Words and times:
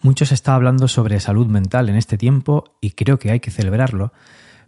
Mucho 0.00 0.26
se 0.26 0.34
está 0.34 0.54
hablando 0.54 0.88
sobre 0.88 1.20
salud 1.20 1.46
mental 1.46 1.88
en 1.88 1.96
este 1.96 2.18
tiempo 2.18 2.76
y 2.80 2.90
creo 2.90 3.18
que 3.18 3.30
hay 3.30 3.40
que 3.40 3.50
celebrarlo, 3.50 4.12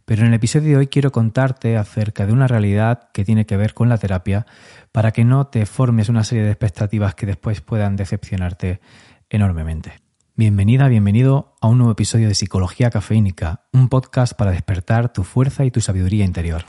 pero 0.05 0.23
en 0.23 0.29
el 0.29 0.35
episodio 0.35 0.71
de 0.71 0.77
hoy 0.79 0.87
quiero 0.87 1.13
contarte 1.13 1.77
acerca 1.77 2.27
de 2.27 2.33
una 2.33 2.49
realidad 2.49 3.11
que 3.13 3.25
tiene 3.25 3.45
que 3.45 3.57
ver 3.59 3.75
con 3.75 3.89
la 3.89 3.99
terapia 3.99 4.47
para 4.91 5.13
que 5.13 5.25
no 5.25 5.49
te 5.49 5.67
formes 5.67 6.09
una 6.09 6.25
serie 6.25 6.45
de 6.45 6.51
expectativas 6.51 7.15
que 7.15 7.27
después 7.27 7.61
puedan 7.61 7.97
decepcionarte 7.97 8.81
enormemente. 9.29 10.01
Bienvenida, 10.35 10.89
bienvenido 10.89 11.57
a 11.61 11.67
un 11.67 11.79
nuevo 11.79 11.93
episodio 11.93 12.29
de 12.29 12.35
Psicología 12.35 12.91
Cafeínica, 12.91 13.65
un 13.73 13.89
podcast 13.89 14.35
para 14.35 14.53
despertar 14.53 15.13
tu 15.13 15.25
fuerza 15.25 15.65
y 15.65 15.71
tu 15.71 15.81
sabiduría 15.81 16.25
interior. 16.25 16.65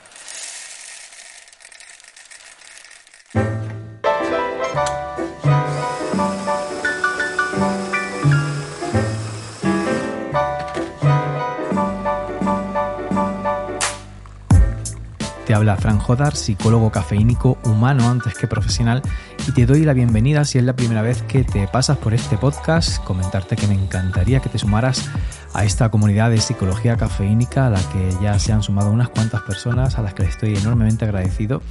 Habla 15.70 15.79
Fran 15.90 15.98
Jodar, 15.98 16.36
psicólogo 16.36 16.92
cafeínico 16.92 17.58
humano 17.64 18.12
antes 18.12 18.36
que 18.36 18.46
profesional, 18.46 19.02
y 19.48 19.54
te 19.54 19.66
doy 19.66 19.86
la 19.86 19.94
bienvenida 19.94 20.46
si 20.46 20.60
es 20.60 20.64
la 20.64 20.76
primera 20.76 21.02
vez 21.02 21.24
que 21.24 21.44
te 21.44 21.68
pasas 21.68 21.98
por 21.98 22.14
este 22.14 22.38
podcast. 22.38 23.04
Comentarte 23.04 23.56
que 23.56 23.66
me 23.66 23.74
encantaría 23.74 24.40
que 24.40 24.50
te 24.50 24.60
sumaras 24.60 25.10
a 25.56 25.66
esta 25.66 25.90
comunidad 25.90 26.30
de 26.30 26.38
psicología 26.38 26.96
cafeínica 26.96 27.66
a 27.66 27.70
la 27.72 27.82
que 27.90 28.16
ya 28.22 28.38
se 28.38 28.54
han 28.54 28.62
sumado 28.62 28.92
unas 28.92 29.10
cuantas 29.10 29.42
personas 29.42 29.98
a 29.98 30.04
las 30.04 30.14
que 30.14 30.22
les 30.22 30.34
estoy 30.34 30.56
enormemente 30.56 31.06
agradecido. 31.06 31.64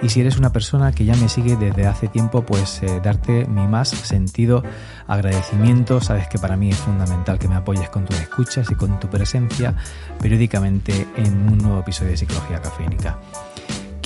Y 0.00 0.08
si 0.08 0.22
eres 0.22 0.38
una 0.38 0.50
persona 0.50 0.92
que 0.92 1.04
ya 1.04 1.14
me 1.16 1.28
sigue 1.28 1.56
desde 1.56 1.86
hace 1.86 2.08
tiempo, 2.08 2.46
pues 2.46 2.82
eh, 2.82 3.00
darte 3.02 3.44
mi 3.46 3.66
más 3.66 3.90
sentido 3.90 4.62
agradecimiento. 5.08 6.00
Sabes 6.00 6.26
que 6.28 6.38
para 6.38 6.56
mí 6.56 6.70
es 6.70 6.78
fundamental 6.78 7.38
que 7.38 7.48
me 7.48 7.56
apoyes 7.56 7.90
con 7.90 8.06
tus 8.06 8.18
escuchas 8.18 8.70
y 8.70 8.76
con 8.76 8.98
tu 8.98 9.08
presencia 9.08 9.74
periódicamente 10.22 11.06
en 11.16 11.52
un 11.52 11.58
nuevo 11.58 11.80
episodio 11.80 12.12
de 12.12 12.16
Psicología 12.16 12.62
Cafeínica. 12.62 13.18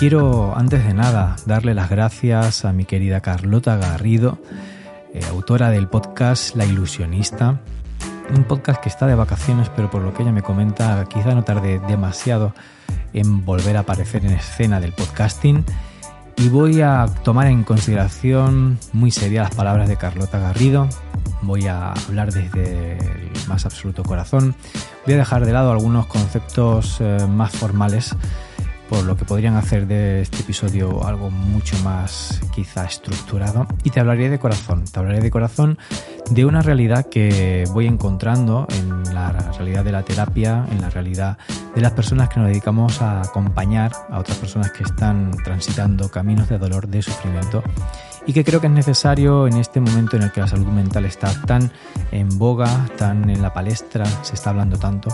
Quiero, 0.03 0.53
antes 0.59 0.85
de 0.85 0.95
nada, 0.95 1.37
darle 1.47 1.75
las 1.75 1.89
gracias 1.89 2.65
a 2.65 2.73
mi 2.73 2.85
querida 2.85 3.21
Carlota 3.21 3.77
Garrido, 3.77 4.37
eh, 5.15 5.21
autora 5.31 5.71
del 5.71 5.87
podcast 5.87 6.57
La 6.57 6.65
Ilusionista, 6.65 7.61
un 8.35 8.43
podcast 8.43 8.83
que 8.83 8.89
está 8.89 9.07
de 9.07 9.15
vacaciones, 9.15 9.69
pero 9.69 9.93
por 9.93 10.03
lo 10.03 10.13
que 10.13 10.25
ella 10.25 10.33
me 10.33 10.43
comenta, 10.43 11.05
quizá 11.05 11.37
no 11.37 11.45
tarde 11.45 11.81
demasiado 11.87 12.53
en 13.13 13.45
volver 13.45 13.77
a 13.77 13.81
aparecer 13.83 14.25
en 14.25 14.33
escena 14.33 14.81
del 14.81 14.93
podcasting. 14.93 15.65
Y 16.37 16.49
voy 16.49 16.81
a 16.81 17.07
tomar 17.23 17.47
en 17.47 17.63
consideración 17.63 18.81
muy 18.93 19.13
seria 19.13 19.43
las 19.43 19.55
palabras 19.55 19.89
de 19.89 19.99
Carlota 19.99 20.41
Garrido. 20.41 20.89
Voy 21.43 21.69
a 21.69 21.93
hablar 21.93 22.33
desde 22.33 22.99
el 22.99 23.31
más 23.47 23.67
absoluto 23.67 24.03
corazón. 24.03 24.57
Voy 25.07 25.15
a 25.15 25.19
dejar 25.19 25.47
de 25.47 25.53
lado 25.53 25.71
algunos 25.71 26.07
conceptos 26.07 26.97
eh, 26.99 27.25
más 27.29 27.53
formales 27.53 28.17
por 28.93 29.05
lo 29.05 29.17
que 29.17 29.25
podrían 29.25 29.57
hacer 29.57 29.87
de 29.87 30.21
este 30.21 30.41
episodio 30.41 31.07
algo 31.07 31.31
mucho 31.31 31.79
más 31.79 32.43
quizá 32.55 32.85
estructurado. 32.85 33.67
Y 33.85 33.91
te 33.91 34.01
hablaré 34.01 34.29
de 34.29 34.39
corazón, 34.39 34.85
te 34.85 34.99
hablaré 34.99 35.23
de 35.23 35.31
corazón 35.31 35.79
de 36.31 36.45
una 36.45 36.61
realidad 36.61 37.07
que 37.07 37.65
voy 37.73 37.87
encontrando 37.87 38.67
en 38.69 39.15
la 39.15 39.33
realidad 39.57 39.83
de 39.83 39.93
la 39.93 40.03
terapia, 40.03 40.67
en 40.71 40.83
la 40.83 40.91
realidad 40.91 41.39
de 41.75 41.81
las 41.81 41.93
personas 41.93 42.29
que 42.29 42.39
nos 42.39 42.51
dedicamos 42.51 43.01
a 43.01 43.23
acompañar 43.23 43.93
a 44.11 44.19
otras 44.19 44.37
personas 44.37 44.73
que 44.73 44.83
están 44.83 45.31
transitando 45.43 46.11
caminos 46.11 46.51
de 46.51 46.59
dolor, 46.59 46.87
de 46.87 47.01
sufrimiento 47.01 47.63
y 48.27 48.33
que 48.33 48.45
creo 48.45 48.61
que 48.61 48.67
es 48.67 48.73
necesario 48.73 49.47
en 49.47 49.57
este 49.57 49.81
momento 49.81 50.17
en 50.17 50.23
el 50.23 50.33
que 50.33 50.41
la 50.41 50.47
salud 50.47 50.67
mental 50.67 51.05
está 51.05 51.33
tan 51.47 51.73
en 52.11 52.39
boga, 52.39 52.87
tan 52.97 53.29
en 53.31 53.43
la 53.43 53.53
palestra, 53.53 54.05
se 54.23 54.35
está 54.35 54.51
hablando 54.51 54.79
tanto, 54.79 55.09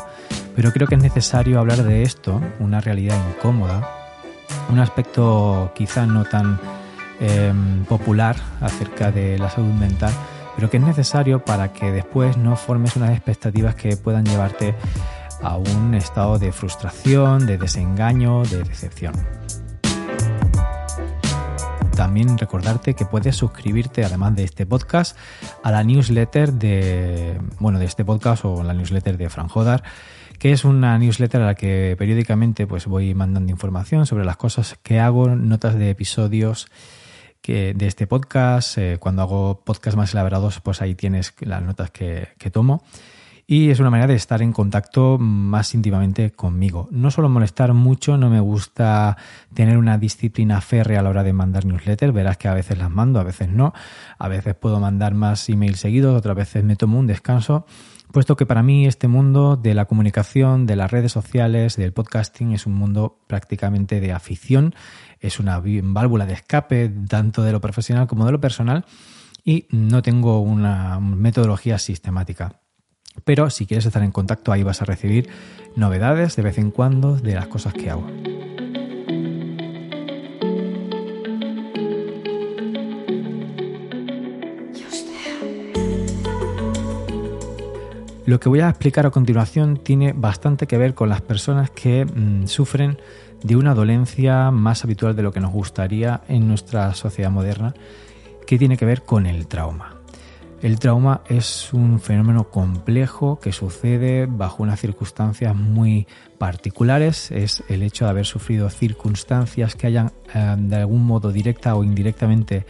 pero 0.55 0.73
creo 0.73 0.87
que 0.87 0.97
es 0.97 1.03
necesario 1.03 1.59
hablar 1.59 1.83
de 1.83 2.03
esto, 2.03 2.41
una 2.59 2.81
realidad 2.81 3.17
incómoda, 3.31 3.89
un 4.71 4.79
aspecto 4.79 5.73
quizá 5.75 6.07
no 6.07 6.25
tan 6.25 6.61
em, 7.21 7.85
popular 7.85 8.37
acerca 8.61 9.11
de 9.11 9.39
la 9.39 9.51
salud 9.51 9.73
mental, 9.73 10.13
pero 10.57 10.69
que 10.69 10.77
es 10.77 10.83
necesario 10.83 11.45
para 11.45 11.73
que 11.73 11.93
después 11.93 12.37
no 12.37 12.57
formes 12.57 12.97
unas 12.97 13.11
expectativas 13.11 13.75
que 13.75 13.97
puedan 13.97 14.25
llevarte 14.25 14.75
a 15.43 15.57
un 15.57 15.95
estado 15.95 16.39
de 16.39 16.53
frustración, 16.53 17.47
de 17.47 17.59
desengaño, 17.59 18.43
de 18.43 18.65
decepción. 18.65 19.15
También 21.99 22.39
recordarte 22.39 22.95
que 22.95 23.07
puedes 23.07 23.35
suscribirte, 23.35 24.05
además 24.05 24.37
de 24.37 24.45
este 24.45 24.65
podcast, 24.67 25.19
a 25.65 25.73
la 25.73 25.83
newsletter 25.83 26.53
de, 26.53 27.41
bueno, 27.59 27.81
de 27.81 27.87
este 27.87 28.05
podcast 28.05 28.45
o 28.45 28.63
la 28.63 28.73
newsletter 28.73 29.19
de 29.19 29.29
Fran 29.29 29.49
Jodar, 29.49 29.83
que 30.39 30.53
es 30.53 30.65
una 30.65 30.97
newsletter 30.97 31.43
a 31.43 31.47
la 31.47 31.55
que 31.57 31.97
periódicamente 31.99 32.69
pues 32.69 32.87
voy 32.87 33.17
mandando 33.17 33.51
información 33.51 34.07
sobre 34.07 34.25
las 34.25 34.37
cosas 34.37 34.79
que 34.81 35.01
hago, 35.01 35.27
notas 35.31 35.75
de 35.75 35.91
episodios 35.91 36.69
que, 37.43 37.75
de 37.75 37.89
este 37.89 38.07
podcast. 38.07 38.79
Eh, 38.79 38.99
cuando 39.01 39.23
hago 39.23 39.63
podcasts 39.65 39.97
más 39.97 40.13
elaborados, 40.13 40.61
pues 40.61 40.81
ahí 40.81 40.95
tienes 40.95 41.35
las 41.41 41.65
notas 41.65 41.91
que, 41.91 42.29
que 42.39 42.53
tomo 42.53 42.85
y 43.51 43.71
es 43.71 43.81
una 43.81 43.89
manera 43.89 44.09
de 44.09 44.15
estar 44.15 44.43
en 44.43 44.53
contacto 44.53 45.17
más 45.17 45.73
íntimamente 45.73 46.33
conmigo. 46.33 46.87
No 46.91 47.11
suelo 47.11 47.31
molestar 47.31 47.73
mucho, 47.73 48.19
no 48.19 48.29
me 48.29 48.41
gusta 48.41 49.17
tener 49.55 49.79
una 49.79 49.97
disciplina 49.97 50.61
férrea 50.61 51.01
a 51.01 51.03
la 51.03 51.09
hora 51.09 51.23
de 51.23 51.33
mandar 51.33 51.65
newsletters, 51.65 52.13
verás 52.13 52.37
que 52.37 52.49
a 52.49 52.53
veces 52.53 52.77
las 52.77 52.91
mando, 52.91 53.19
a 53.19 53.25
veces 53.25 53.49
no, 53.49 53.73
a 54.19 54.29
veces 54.29 54.55
puedo 54.55 54.81
mandar 54.81 55.15
más 55.15 55.49
emails 55.49 55.81
seguidos, 55.81 56.15
otras 56.15 56.37
veces 56.37 56.63
me 56.63 56.77
tomo 56.77 56.99
un 56.99 57.07
descanso, 57.07 57.65
puesto 58.13 58.37
que 58.37 58.45
para 58.45 58.63
mí 58.63 58.87
este 58.87 59.09
mundo 59.09 59.57
de 59.57 59.73
la 59.73 59.87
comunicación, 59.87 60.67
de 60.67 60.77
las 60.77 60.91
redes 60.91 61.13
sociales, 61.13 61.77
del 61.77 61.95
podcasting 61.95 62.53
es 62.53 62.67
un 62.67 62.75
mundo 62.75 63.25
prácticamente 63.27 63.99
de 63.99 64.13
afición, 64.13 64.75
es 65.21 65.41
una 65.41 65.59
válvula 65.59 66.27
de 66.27 66.35
escape 66.35 66.93
tanto 67.09 67.43
de 67.43 67.53
lo 67.53 67.63
profesional 67.63 68.09
como 68.09 68.27
de 68.27 68.33
lo 68.33 68.41
personal 68.43 68.85
y 69.43 69.67
no 69.71 70.03
tengo 70.03 70.41
una 70.41 71.01
metodología 71.01 71.79
sistemática. 71.79 72.61
Pero 73.25 73.51
si 73.51 73.67
quieres 73.67 73.87
estar 73.87 74.03
en 74.03 74.13
contacto 74.13 74.53
ahí 74.53 74.63
vas 74.63 74.83
a 74.83 74.85
recibir 74.85 75.29
novedades 75.77 76.37
de 76.37 76.43
vez 76.43 76.59
en 76.59 76.71
cuando 76.71 77.17
de 77.17 77.35
las 77.35 77.47
cosas 77.47 77.75
que 77.75 77.91
hago. 77.91 78.07
Lo 88.29 88.41
que 88.41 88.51
voy 88.51 88.61
a 88.61 88.69
explicar 88.69 89.07
a 89.07 89.11
continuación 89.11 89.79
tiene 89.79 90.13
bastante 90.13 90.67
que 90.67 90.77
ver 90.77 90.93
con 90.93 91.09
las 91.09 91.23
personas 91.23 91.71
que 91.71 92.05
mm, 92.05 92.47
sufren 92.47 92.99
de 93.43 93.57
una 93.57 93.75
dolencia 93.75 94.51
más 94.51 94.85
habitual 94.85 95.17
de 95.17 95.23
lo 95.23 95.33
que 95.33 95.41
nos 95.41 95.51
gustaría 95.51 96.21
en 96.29 96.47
nuestra 96.47 96.93
sociedad 96.93 97.31
moderna, 97.31 97.73
que 98.47 98.59
tiene 98.59 98.77
que 98.77 98.85
ver 98.85 99.01
con 99.03 99.25
el 99.25 99.47
trauma. 99.47 99.98
El 100.61 100.81
trauma 100.81 101.21
es 101.29 101.73
un 101.73 102.01
fenómeno 102.01 102.51
complejo 102.51 103.39
que 103.39 103.53
sucede 103.53 104.27
bajo 104.27 104.65
unas 104.65 104.81
circunstancias 104.81 105.55
muy 105.55 106.09
particulares. 106.37 107.31
Es 107.31 107.63
el 107.69 107.85
hecho 107.85 108.07
de 108.07 108.11
haber 108.11 108.27
sufrido 108.27 108.69
circunstancias 108.69 109.77
que 109.77 109.87
hayan 109.87 110.11
eh, 110.35 110.57
de 110.59 110.77
algún 110.77 111.07
modo 111.07 111.31
directa 111.31 111.77
o 111.77 111.85
indirectamente 111.85 112.67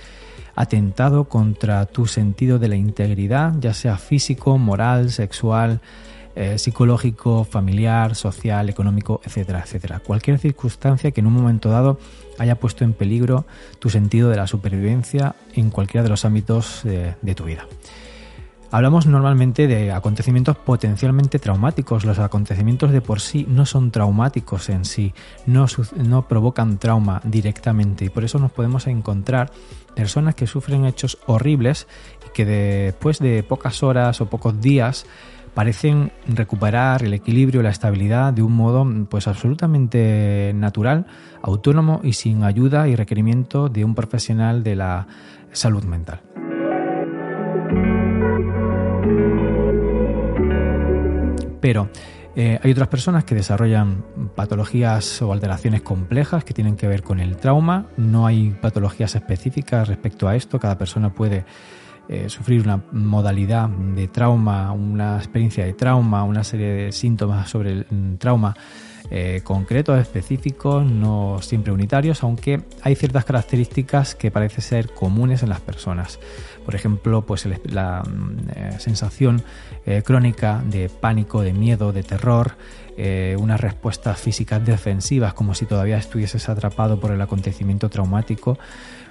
atentado 0.55 1.25
contra 1.31 1.87
tu 1.87 2.07
sentido 2.07 2.59
de 2.59 2.69
la 2.69 2.77
integridad, 2.77 3.55
ya 3.59 3.73
sea 3.73 3.97
físico, 3.97 4.59
moral, 4.59 5.11
sexual, 5.11 5.81
eh, 6.41 6.57
psicológico, 6.57 7.43
familiar, 7.43 8.15
social, 8.15 8.69
económico, 8.69 9.21
etcétera, 9.25 9.59
etcétera. 9.59 9.99
Cualquier 9.99 10.39
circunstancia 10.39 11.11
que 11.11 11.21
en 11.21 11.27
un 11.27 11.33
momento 11.33 11.69
dado 11.69 11.99
haya 12.39 12.61
puesto 12.61 12.85
en 12.85 12.93
peligro 12.93 13.45
tu 13.81 13.91
sentido 13.91 14.31
de 14.31 14.37
la 14.37 14.47
supervivencia 14.47 15.35
en 15.55 15.71
cualquiera 15.71 16.05
de 16.05 16.11
los 16.11 16.25
ámbitos 16.25 16.83
de, 16.85 17.35
tu 17.35 17.43
vida. 17.43 17.67
Hablamos 18.71 19.07
normalmente 19.07 19.67
de 19.67 19.91
acontecimientos 19.91 20.57
potencialmente 20.57 21.41
traumáticos. 21.41 22.05
Los 22.05 22.21
acontecimientos 22.21 22.93
de 22.93 23.01
por 23.01 23.21
sí 23.21 23.45
no 23.49 23.67
son 23.67 23.91
traumáticos 23.91 24.69
en 24.69 24.85
sí, 24.85 25.15
no, 25.45 25.67
no, 25.97 26.29
provocan 26.29 26.79
trauma 26.79 27.21
directamente 27.25 28.05
y 28.05 28.11
por 28.11 28.23
eso 28.23 28.39
nos 28.39 28.53
podemos 28.53 28.87
encontrar 28.87 29.51
personas 29.97 30.37
que 30.37 30.47
sufren 30.47 30.85
hechos 30.85 31.19
horribles 31.27 31.89
y 32.29 32.31
que 32.31 32.45
después 32.45 33.19
de 33.19 33.43
pocas 33.43 33.83
horas 33.83 34.21
o 34.21 34.27
pocos 34.27 34.61
días 34.61 35.05
parecen 35.55 36.13
recuperar 36.27 37.03
el 37.03 37.15
equilibrio, 37.15 37.63
la 37.63 37.71
estabilidad 37.71 38.33
de 38.33 38.43
un 38.43 38.53
modo 38.53 38.87
pues 39.09 39.29
absolutamente 39.29 40.53
natural, 40.55 41.07
autónomo 41.43 42.01
y 42.03 42.13
sin 42.13 42.45
ayuda 42.45 42.89
y 42.89 42.97
requerimiento 42.97 43.69
de 43.69 43.85
un 43.85 43.95
profesional 43.95 44.63
de 44.63 44.77
la 44.77 45.07
salud 45.53 45.85
mental. 45.85 46.21
Pero 51.61 51.91
eh, 52.37 52.59
hay 52.63 52.71
otras 52.71 52.89
personas 52.89 53.25
que 53.25 53.35
desarrollan 53.35 54.05
patologías 54.37 55.21
o 55.23 55.33
alteraciones 55.33 55.83
complejas 55.83 56.45
que 56.45 56.55
tienen 56.55 56.77
que 56.77 56.87
ver 56.87 57.03
con 57.03 57.19
el 57.19 57.37
trauma. 57.37 57.87
No 57.97 58.27
hay 58.27 58.51
patologías 58.51 59.17
específicas 59.17 59.89
respecto 59.89 60.29
a 60.29 60.37
esto. 60.37 60.61
Cada 60.61 60.79
persona 60.79 61.13
puede 61.13 61.45
eh, 62.09 62.29
sufrir 62.29 62.63
una 62.63 62.83
modalidad 62.93 63.69
de 63.69 64.09
trauma, 64.09 64.73
una 64.73 65.17
experiencia 65.17 65.65
de 65.65 65.75
trauma, 65.75 66.25
una 66.25 66.45
serie 66.45 66.69
de 66.69 66.93
síntomas 66.93 67.51
sobre 67.51 67.73
el 67.73 67.87
mm, 67.91 68.17
trauma 68.17 68.57
eh, 69.11 69.41
concretos, 69.43 69.99
específicos, 69.99 70.85
no 70.85 71.39
siempre 71.41 71.73
unitarios, 71.73 72.23
aunque 72.23 72.61
hay 72.83 72.95
ciertas 72.95 73.25
características 73.25 74.15
que 74.15 74.31
parece 74.31 74.61
ser 74.61 74.93
comunes 74.93 75.43
en 75.43 75.49
las 75.49 75.63
personas. 75.63 76.21
Por 76.67 76.75
ejemplo, 76.75 77.25
pues 77.25 77.47
la 77.65 78.03
mm, 78.03 78.37
eh, 78.55 78.77
sensación 78.79 79.43
eh, 79.87 80.03
crónica 80.05 80.63
de 80.63 80.91
pánico, 80.91 81.41
de 81.41 81.55
miedo, 81.55 81.93
de 81.93 82.03
terror, 82.03 82.57
unas 83.39 83.61
respuestas 83.61 84.21
físicas 84.21 84.67
defensivas, 84.67 85.33
como 85.33 85.55
si 85.55 85.67
todavía 85.67 85.99
estuvieses 85.99 86.49
atrapado 86.49 86.99
por 86.99 87.13
el 87.13 87.21
acontecimiento 87.21 87.89
traumático. 87.89 88.59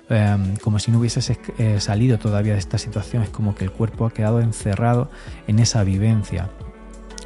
Em, 0.10 0.56
como 0.58 0.80
si 0.80 0.92
no 0.92 1.00
hubieses 1.00 1.32
salido 1.80 2.18
todavía 2.18 2.54
de 2.54 2.60
esta 2.60 2.78
situación, 2.78 3.24
es 3.24 3.30
como 3.30 3.56
que 3.56 3.66
el 3.66 3.72
cuerpo 3.72 4.06
ha 4.06 4.12
quedado 4.12 4.40
encerrado 4.40 5.10
en 5.48 5.60
esa 5.60 5.84
vivencia. 5.84 6.50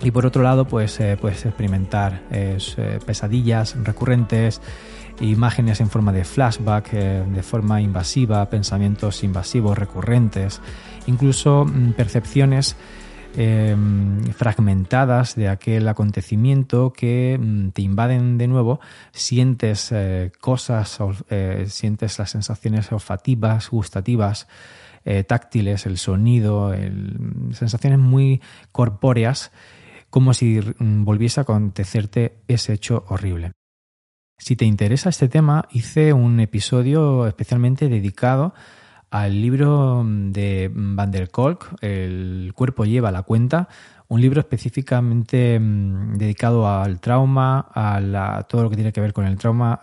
Y 0.03 0.11
por 0.11 0.25
otro 0.25 0.41
lado, 0.41 0.65
pues 0.65 0.99
eh, 0.99 1.17
puedes 1.19 1.45
experimentar 1.45 2.23
eh, 2.31 2.57
pesadillas 3.05 3.75
recurrentes, 3.83 4.61
imágenes 5.19 5.79
en 5.79 5.89
forma 5.89 6.11
de 6.11 6.23
flashback, 6.23 6.89
eh, 6.93 7.23
de 7.27 7.43
forma 7.43 7.81
invasiva, 7.81 8.49
pensamientos 8.49 9.23
invasivos 9.23 9.77
recurrentes, 9.77 10.59
incluso 11.05 11.65
mm, 11.65 11.93
percepciones 11.93 12.75
em, 13.37 14.23
fragmentadas 14.33 15.35
de 15.35 15.47
aquel 15.47 15.87
acontecimiento 15.87 16.93
que 16.93 17.37
mm, 17.39 17.69
te 17.69 17.81
invaden 17.81 18.37
de 18.37 18.47
nuevo, 18.47 18.79
sientes 19.11 19.93
cosas, 20.39 20.99
sientes 21.67 22.19
las 22.19 22.31
sensaciones 22.31 22.91
olfativas, 22.91 23.69
gustativas, 23.69 24.47
táctiles, 25.27 25.85
el 25.85 25.97
sonido, 25.97 26.73
sensaciones 27.53 27.99
muy 27.99 28.41
corpóreas 28.71 29.51
como 30.11 30.35
si 30.35 30.59
mm, 30.59 31.03
volviese 31.03 31.39
a 31.39 31.43
acontecerte 31.43 32.43
ese 32.47 32.73
hecho 32.73 33.05
horrible. 33.07 33.53
Si 34.37 34.55
te 34.55 34.65
interesa 34.65 35.09
este 35.09 35.29
tema, 35.29 35.67
hice 35.71 36.13
un 36.13 36.39
episodio 36.39 37.25
especialmente 37.25 37.87
dedicado 37.87 38.53
al 39.11 39.41
libro 39.41 40.03
mm, 40.03 40.31
de 40.31 40.71
Van 40.73 41.11
der 41.11 41.29
Kolk, 41.29 41.75
El 41.81 42.53
cuerpo 42.55 42.85
lleva 42.85 43.11
la 43.11 43.21
cuenta, 43.23 43.67
un 44.07 44.19
libro 44.19 44.39
específicamente 44.39 45.59
mm, 45.59 46.17
dedicado 46.17 46.67
al 46.67 46.99
trauma, 46.99 47.67
a 47.75 48.45
todo 48.49 48.63
lo 48.63 48.69
que 48.69 48.77
tiene 48.77 48.91
que 48.91 49.01
ver 49.01 49.13
con 49.13 49.25
el 49.25 49.37
trauma, 49.37 49.79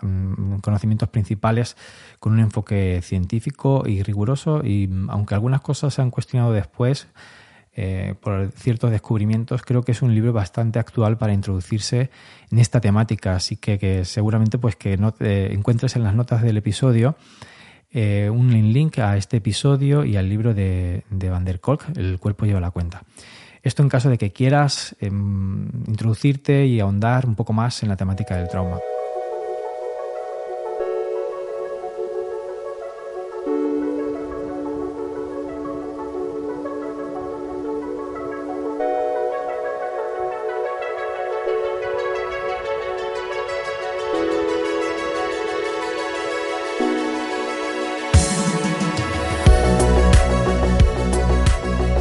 conocimientos 0.61 1.09
principales 1.09 1.77
con 2.19 2.33
un 2.33 2.39
enfoque 2.39 2.99
científico 3.03 3.83
y 3.85 4.03
riguroso 4.03 4.61
y 4.65 4.89
aunque 5.07 5.35
algunas 5.35 5.61
cosas 5.61 5.93
se 5.93 6.01
han 6.01 6.09
cuestionado 6.11 6.51
después, 6.51 7.07
eh, 7.75 8.15
por 8.19 8.51
ciertos 8.51 8.89
descubrimientos, 8.91 9.61
creo 9.61 9.83
que 9.83 9.91
es 9.91 10.01
un 10.01 10.13
libro 10.13 10.33
bastante 10.33 10.79
actual 10.79 11.17
para 11.17 11.33
introducirse 11.33 12.09
en 12.51 12.59
esta 12.59 12.81
temática, 12.81 13.35
así 13.35 13.57
que, 13.57 14.03
seguramente 14.05 14.57
pues 14.57 14.75
que 14.75 14.97
no 14.97 15.13
te 15.13 15.53
encuentres 15.53 15.95
en 15.95 16.03
las 16.03 16.15
notas 16.15 16.41
del 16.41 16.57
episodio 16.57 17.15
eh, 17.91 18.29
un 18.29 18.51
link 18.73 18.99
a 18.99 19.17
este 19.17 19.37
episodio 19.37 20.05
y 20.05 20.17
al 20.17 20.29
libro 20.29 20.53
de, 20.53 21.03
de 21.09 21.29
Van 21.29 21.45
der 21.45 21.59
Kolk, 21.59 21.97
El 21.97 22.19
cuerpo 22.19 22.45
lleva 22.45 22.59
la 22.59 22.71
cuenta. 22.71 23.03
Esto 23.61 23.83
en 23.83 23.89
caso 23.89 24.09
de 24.09 24.17
que 24.17 24.31
quieras 24.31 24.95
em, 24.99 25.67
introducirte 25.87 26.65
y 26.65 26.79
ahondar 26.79 27.25
un 27.25 27.35
poco 27.35 27.53
más 27.53 27.83
en 27.83 27.89
la 27.89 27.97
temática 27.97 28.37
del 28.37 28.47
trauma. 28.47 28.79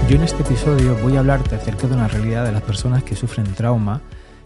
Yo 0.09 0.17
en 0.17 0.23
este 0.23 0.43
episodio 0.43 0.97
voy 1.03 1.17
a 1.17 1.19
hablarte 1.19 1.55
acerca 1.55 1.87
de 1.87 1.93
una 1.93 2.09
realidad 2.09 2.47
de 2.47 2.53
las 2.53 2.63
personas 2.63 3.03
que 3.03 3.15
sufren 3.15 3.45
trauma 3.53 4.01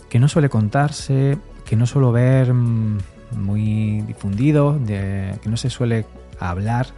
que 0.08 0.18
no 0.18 0.26
suele 0.26 0.48
contarse, 0.48 1.38
que 1.64 1.76
no 1.76 1.86
suelo 1.86 2.10
ver 2.10 2.52
mm, 2.52 2.98
muy 3.36 4.00
difundido, 4.00 4.80
que 4.84 5.38
no 5.44 5.56
se 5.56 5.70
suele 5.70 6.04
hablar 6.40 6.88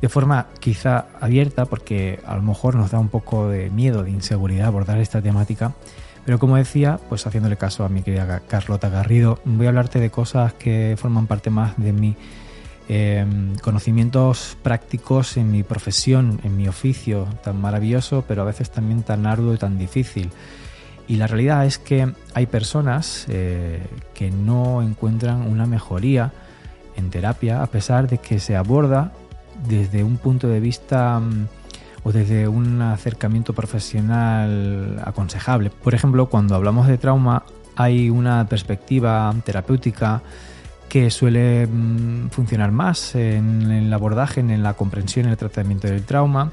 de 0.00 0.08
forma 0.08 0.48
quizá 0.58 1.06
abierta 1.20 1.66
porque 1.66 2.18
a 2.26 2.34
lo 2.34 2.42
mejor 2.42 2.74
nos 2.74 2.90
da 2.90 2.98
un 2.98 3.10
poco 3.10 3.48
de 3.48 3.70
miedo, 3.70 4.02
de 4.02 4.10
inseguridad 4.10 4.66
abordar 4.66 4.98
esta 4.98 5.22
temática. 5.22 5.72
Pero 6.24 6.40
como 6.40 6.56
decía, 6.56 6.98
pues 7.08 7.24
haciéndole 7.28 7.56
caso 7.56 7.84
a 7.84 7.88
mi 7.88 8.02
querida 8.02 8.42
Carlota 8.48 8.88
Garrido, 8.88 9.38
voy 9.44 9.66
a 9.66 9.68
hablarte 9.68 10.00
de 10.00 10.10
cosas 10.10 10.52
que 10.54 10.96
forman 10.98 11.28
parte 11.28 11.48
más 11.48 11.74
de 11.76 11.92
mi 11.92 12.16
Em, 12.86 13.56
conocimientos 13.62 14.58
prácticos 14.62 15.38
en 15.38 15.50
mi 15.50 15.62
profesión, 15.62 16.38
en 16.44 16.54
mi 16.54 16.68
oficio 16.68 17.26
tan 17.42 17.58
maravilloso, 17.58 18.24
pero 18.28 18.42
a 18.42 18.44
veces 18.44 18.70
también 18.70 19.02
tan 19.02 19.24
arduo 19.26 19.54
y 19.54 19.56
tan 19.56 19.78
difícil. 19.78 20.30
Y 21.08 21.16
la 21.16 21.26
realidad 21.26 21.64
es 21.64 21.78
que 21.78 22.12
hay 22.34 22.46
personas 22.46 23.24
eh, 23.28 23.82
que 24.12 24.30
no 24.30 24.82
encuentran 24.82 25.50
una 25.50 25.64
mejoría 25.64 26.32
en 26.96 27.08
terapia 27.08 27.62
a 27.62 27.66
pesar 27.68 28.06
de 28.06 28.18
que 28.18 28.38
se 28.38 28.54
aborda 28.54 29.12
desde 29.66 30.04
un 30.04 30.18
punto 30.18 30.48
de 30.48 30.60
vista 30.60 31.20
mm, 31.20 31.46
o 32.02 32.12
desde 32.12 32.48
un 32.48 32.82
acercamiento 32.82 33.54
profesional 33.54 35.00
aconsejable. 35.02 35.70
Por 35.70 35.94
ejemplo, 35.94 36.26
cuando 36.26 36.54
hablamos 36.54 36.86
de 36.86 36.98
trauma 36.98 37.44
hay 37.76 38.10
una 38.10 38.46
perspectiva 38.46 39.34
terapéutica 39.42 40.22
que 40.94 41.10
suele 41.10 41.66
mm, 41.66 42.28
funcionar 42.30 42.70
más 42.70 43.16
en 43.16 43.68
el 43.68 43.92
abordaje, 43.92 44.38
en 44.38 44.62
la 44.62 44.74
comprensión 44.74 45.26
y 45.26 45.30
el 45.32 45.36
tratamiento 45.36 45.88
del 45.88 46.04
trauma. 46.04 46.52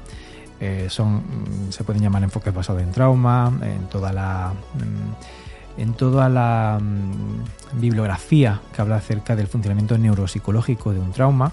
Eh, 0.58 0.88
son, 0.90 1.18
mm, 1.18 1.70
se 1.70 1.84
pueden 1.84 2.02
llamar 2.02 2.24
enfoques 2.24 2.52
basados 2.52 2.82
en 2.82 2.90
trauma, 2.90 3.52
en 3.62 3.86
toda 3.86 4.12
la, 4.12 4.52
mm, 4.74 5.80
en 5.80 5.92
toda 5.92 6.28
la 6.28 6.80
bibliografía 7.74 8.60
que 8.74 8.82
habla 8.82 8.96
acerca 8.96 9.36
del 9.36 9.46
funcionamiento 9.46 9.96
neuropsicológico 9.96 10.92
de 10.92 10.98
un 10.98 11.12
trauma 11.12 11.52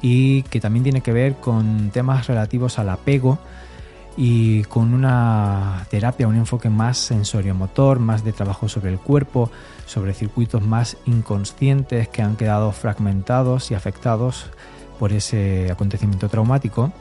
y 0.00 0.44
que 0.44 0.62
también 0.62 0.84
tiene 0.84 1.02
que 1.02 1.12
ver 1.12 1.34
con 1.34 1.90
temas 1.90 2.26
relativos 2.26 2.78
al 2.78 2.88
apego 2.88 3.38
y 4.20 4.64
con 4.64 4.94
una 4.94 5.86
terapia, 5.90 6.26
un 6.26 6.34
enfoque 6.34 6.68
más 6.68 6.98
sensorio-motor, 6.98 8.00
más 8.00 8.24
de 8.24 8.32
trabajo 8.32 8.68
sobre 8.68 8.90
el 8.90 8.98
cuerpo, 8.98 9.48
sobre 9.86 10.12
circuitos 10.12 10.60
más 10.60 10.96
inconscientes 11.06 12.08
que 12.08 12.22
han 12.22 12.34
quedado 12.34 12.72
fragmentados 12.72 13.70
y 13.70 13.74
afectados 13.74 14.46
por 14.98 15.12
ese 15.12 15.70
acontecimiento 15.70 16.28
traumático 16.28 16.92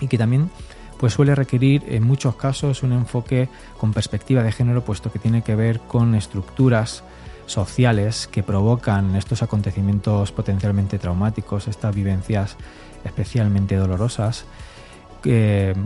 y 0.00 0.08
que 0.08 0.16
también 0.16 0.50
pues 0.96 1.12
suele 1.12 1.34
requerir 1.34 1.84
en 1.88 2.02
muchos 2.02 2.34
casos 2.36 2.82
un 2.82 2.92
enfoque 2.92 3.50
con 3.76 3.92
perspectiva 3.92 4.42
de 4.42 4.52
género 4.52 4.82
puesto 4.86 5.12
que 5.12 5.18
tiene 5.18 5.42
que 5.42 5.54
ver 5.54 5.80
con 5.80 6.14
estructuras 6.14 7.04
sociales 7.44 8.26
que 8.26 8.42
provocan 8.42 9.16
estos 9.16 9.42
acontecimientos 9.42 10.32
potencialmente 10.32 10.98
traumáticos, 10.98 11.68
estas 11.68 11.94
vivencias 11.94 12.56
especialmente 13.04 13.76
dolorosas 13.76 14.46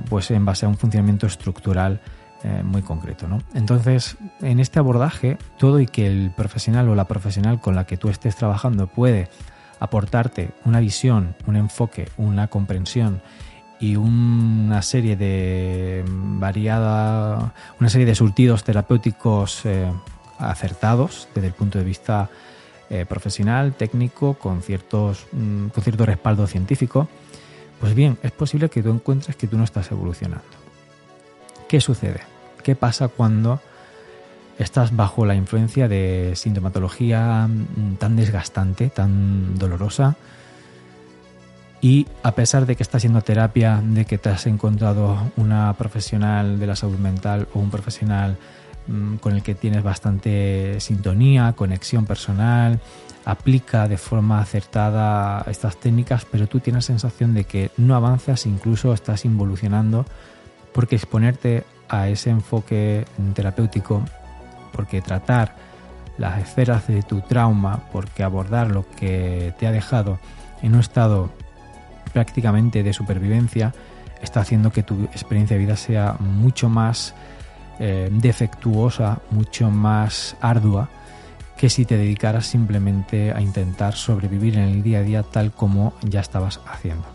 pues 0.08 0.30
en 0.30 0.44
base 0.44 0.66
a 0.66 0.68
un 0.68 0.76
funcionamiento 0.76 1.26
estructural 1.26 2.00
eh, 2.44 2.62
muy 2.62 2.82
concreto. 2.82 3.26
¿no? 3.26 3.40
Entonces, 3.54 4.16
en 4.40 4.60
este 4.60 4.78
abordaje, 4.78 5.36
todo 5.58 5.80
y 5.80 5.86
que 5.86 6.06
el 6.06 6.30
profesional 6.30 6.88
o 6.88 6.94
la 6.94 7.06
profesional 7.06 7.60
con 7.60 7.74
la 7.74 7.86
que 7.86 7.96
tú 7.96 8.08
estés 8.08 8.36
trabajando 8.36 8.86
puede 8.86 9.28
aportarte 9.80 10.50
una 10.64 10.78
visión, 10.78 11.34
un 11.46 11.56
enfoque, 11.56 12.08
una 12.18 12.46
comprensión 12.46 13.20
y 13.80 13.96
una 13.96 14.80
serie 14.82 15.16
de 15.16 16.04
variada, 16.06 17.52
una 17.80 17.88
serie 17.88 18.06
de 18.06 18.14
surtidos 18.14 18.64
terapéuticos 18.64 19.64
eh, 19.64 19.90
acertados 20.38 21.28
desde 21.34 21.48
el 21.48 21.54
punto 21.54 21.78
de 21.78 21.84
vista 21.84 22.30
eh, 22.90 23.06
profesional, 23.06 23.74
técnico, 23.74 24.34
con, 24.34 24.62
ciertos, 24.62 25.26
mm, 25.32 25.68
con 25.68 25.82
cierto 25.82 26.06
respaldo 26.06 26.46
científico, 26.46 27.08
pues 27.80 27.94
bien, 27.94 28.18
es 28.22 28.32
posible 28.32 28.68
que 28.68 28.82
tú 28.82 28.90
encuentres 28.90 29.36
que 29.36 29.46
tú 29.46 29.58
no 29.58 29.64
estás 29.64 29.90
evolucionando. 29.90 30.44
¿Qué 31.68 31.80
sucede? 31.80 32.20
¿Qué 32.62 32.74
pasa 32.74 33.08
cuando 33.08 33.60
estás 34.58 34.94
bajo 34.94 35.26
la 35.26 35.34
influencia 35.34 35.88
de 35.88 36.32
sintomatología 36.34 37.46
mm, 37.46 37.96
tan 37.96 38.16
desgastante, 38.16 38.88
tan 38.90 39.58
dolorosa? 39.58 40.16
Y 41.80 42.06
a 42.22 42.32
pesar 42.32 42.66
de 42.66 42.74
que 42.74 42.82
estás 42.82 43.00
haciendo 43.00 43.20
terapia, 43.20 43.80
de 43.84 44.06
que 44.06 44.18
te 44.18 44.30
has 44.30 44.46
encontrado 44.46 45.18
una 45.36 45.72
profesional 45.74 46.58
de 46.58 46.66
la 46.66 46.76
salud 46.76 46.98
mental 46.98 47.48
o 47.54 47.60
un 47.60 47.70
profesional 47.70 48.38
mm, 48.86 49.16
con 49.16 49.34
el 49.34 49.42
que 49.42 49.54
tienes 49.54 49.82
bastante 49.82 50.80
sintonía, 50.80 51.52
conexión 51.54 52.06
personal, 52.06 52.80
aplica 53.24 53.88
de 53.88 53.98
forma 53.98 54.40
acertada 54.40 55.44
estas 55.50 55.76
técnicas, 55.78 56.24
pero 56.30 56.46
tú 56.46 56.60
tienes 56.60 56.84
sensación 56.84 57.34
de 57.34 57.44
que 57.44 57.70
no 57.76 57.96
avanzas, 57.96 58.46
incluso 58.46 58.92
estás 58.92 59.24
involucionando, 59.24 60.06
porque 60.72 60.96
exponerte 60.96 61.64
a 61.88 62.08
ese 62.08 62.30
enfoque 62.30 63.04
terapéutico, 63.34 64.04
porque 64.72 65.02
tratar 65.02 65.54
las 66.18 66.38
esferas 66.40 66.86
de 66.86 67.02
tu 67.02 67.20
trauma, 67.20 67.82
porque 67.92 68.22
abordar 68.22 68.70
lo 68.70 68.88
que 68.90 69.52
te 69.58 69.66
ha 69.66 69.72
dejado 69.72 70.18
en 70.62 70.74
un 70.74 70.80
estado 70.80 71.30
prácticamente 72.12 72.82
de 72.82 72.92
supervivencia 72.92 73.74
está 74.22 74.40
haciendo 74.40 74.70
que 74.70 74.82
tu 74.82 75.04
experiencia 75.04 75.56
de 75.56 75.64
vida 75.64 75.76
sea 75.76 76.16
mucho 76.18 76.68
más 76.68 77.14
eh, 77.78 78.08
defectuosa, 78.10 79.20
mucho 79.30 79.70
más 79.70 80.36
ardua 80.40 80.88
que 81.56 81.70
si 81.70 81.84
te 81.84 81.96
dedicaras 81.96 82.46
simplemente 82.46 83.32
a 83.32 83.40
intentar 83.40 83.94
sobrevivir 83.94 84.58
en 84.58 84.68
el 84.68 84.82
día 84.82 84.98
a 84.98 85.02
día 85.02 85.22
tal 85.22 85.52
como 85.52 85.94
ya 86.02 86.20
estabas 86.20 86.60
haciendo. 86.66 87.06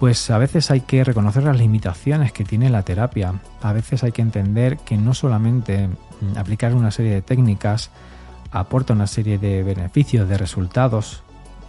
Pues 0.00 0.30
a 0.30 0.38
veces 0.38 0.70
hay 0.70 0.80
que 0.82 1.02
reconocer 1.02 1.42
las 1.42 1.58
limitaciones 1.58 2.32
que 2.32 2.44
tiene 2.44 2.70
la 2.70 2.82
terapia, 2.82 3.34
a 3.60 3.72
veces 3.72 4.04
hay 4.04 4.12
que 4.12 4.22
entender 4.22 4.78
que 4.78 4.96
no 4.96 5.12
solamente 5.12 5.88
mm, 5.88 6.38
aplicar 6.38 6.74
una 6.74 6.90
serie 6.90 7.12
de 7.12 7.22
técnicas 7.22 7.90
aporta 8.50 8.94
una 8.94 9.06
serie 9.06 9.38
de 9.38 9.62
beneficios, 9.62 10.28
de 10.28 10.38
resultados, 10.38 11.22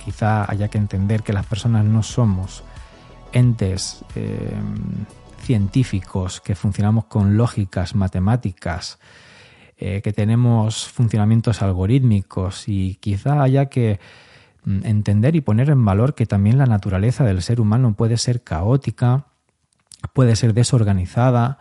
quizá 0.04 0.50
haya 0.50 0.70
que 0.70 0.78
entender 0.78 1.24
que 1.24 1.34
las 1.34 1.46
personas 1.46 1.84
no 1.86 2.04
somos 2.04 2.64
entes 3.34 4.04
eh, 4.16 4.54
científicos 5.40 6.42
que 6.42 6.56
funcionamos 6.56 7.06
con 7.06 7.38
lógicas 7.38 7.96
matemáticas, 7.96 9.00
eh, 9.78 10.02
que 10.02 10.14
tenemos 10.14 10.88
funcionamientos 10.88 11.62
algorítmicos 11.62 12.68
y 12.68 12.96
quizá 12.96 13.42
haya 13.42 13.68
que 13.68 14.00
mm, 14.66 14.86
entender 14.86 15.36
y 15.36 15.42
poner 15.42 15.70
en 15.70 15.84
valor 15.84 16.16
que 16.16 16.26
también 16.26 16.58
la 16.58 16.66
naturaleza 16.66 17.24
del 17.24 17.42
ser 17.42 17.62
humano 17.62 17.94
puede 17.94 18.18
ser 18.18 18.44
caótica, 18.44 19.26
puede 20.14 20.36
ser 20.36 20.54
desorganizada, 20.54 21.58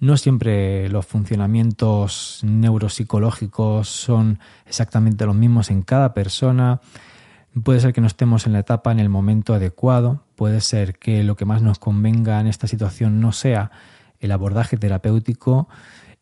no 0.00 0.16
siempre 0.16 0.88
los 0.88 1.06
funcionamientos 1.06 2.40
neuropsicológicos 2.42 3.88
son 3.88 4.38
exactamente 4.66 5.26
los 5.26 5.34
mismos 5.34 5.70
en 5.70 5.82
cada 5.82 6.14
persona, 6.14 6.80
Puede 7.62 7.80
ser 7.80 7.92
que 7.92 8.00
no 8.00 8.06
estemos 8.06 8.46
en 8.46 8.52
la 8.52 8.60
etapa, 8.60 8.92
en 8.92 9.00
el 9.00 9.08
momento 9.08 9.54
adecuado, 9.54 10.22
puede 10.38 10.60
ser 10.60 11.00
que 11.00 11.24
lo 11.24 11.34
que 11.34 11.44
más 11.44 11.62
nos 11.62 11.80
convenga 11.80 12.40
en 12.40 12.46
esta 12.46 12.68
situación 12.68 13.20
no 13.20 13.32
sea 13.32 13.72
el 14.20 14.30
abordaje 14.30 14.76
terapéutico 14.76 15.68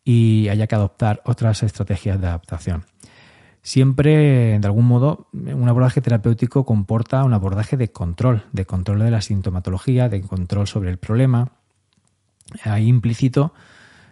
y 0.03 0.49
haya 0.49 0.65
que 0.65 0.73
adoptar 0.73 1.21
otras 1.23 1.61
estrategias 1.61 2.19
de 2.19 2.25
adaptación. 2.25 2.85
Siempre, 3.61 4.57
de 4.57 4.65
algún 4.65 4.85
modo, 4.85 5.27
un 5.33 5.69
abordaje 5.69 6.01
terapéutico 6.01 6.65
comporta 6.65 7.23
un 7.23 7.33
abordaje 7.33 7.77
de 7.77 7.91
control, 7.91 8.45
de 8.53 8.65
control 8.65 8.99
de 8.99 9.11
la 9.11 9.21
sintomatología, 9.21 10.09
de 10.09 10.21
control 10.21 10.65
sobre 10.65 10.89
el 10.89 10.97
problema. 10.97 11.51
Hay 12.63 12.87
implícito 12.87 13.53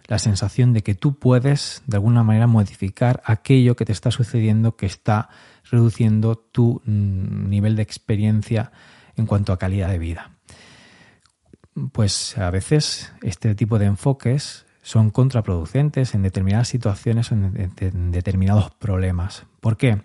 la 0.06 0.20
sensación 0.20 0.72
de 0.72 0.82
que 0.82 0.94
tú 0.94 1.18
puedes, 1.18 1.82
de 1.88 1.96
alguna 1.96 2.22
manera, 2.22 2.46
modificar 2.46 3.22
aquello 3.24 3.74
que 3.74 3.84
te 3.84 3.92
está 3.92 4.12
sucediendo 4.12 4.76
que 4.76 4.86
está 4.86 5.30
reduciendo 5.68 6.36
tu 6.36 6.80
mm, 6.84 7.48
nivel 7.48 7.74
de 7.74 7.82
experiencia 7.82 8.70
en 9.16 9.26
cuanto 9.26 9.52
a 9.52 9.58
calidad 9.58 9.88
de 9.88 9.98
vida. 9.98 10.30
Pues 11.92 12.38
a 12.38 12.50
veces 12.50 13.12
este 13.22 13.54
tipo 13.54 13.78
de 13.78 13.86
enfoques 13.86 14.66
son 14.82 15.10
contraproducentes 15.10 16.14
en 16.14 16.22
determinadas 16.22 16.68
situaciones 16.68 17.32
o 17.32 17.34
en, 17.34 18.12
determinados 18.12 18.70
problemas. 18.70 19.44
¿Por 19.60 19.76
qué? 19.76 20.02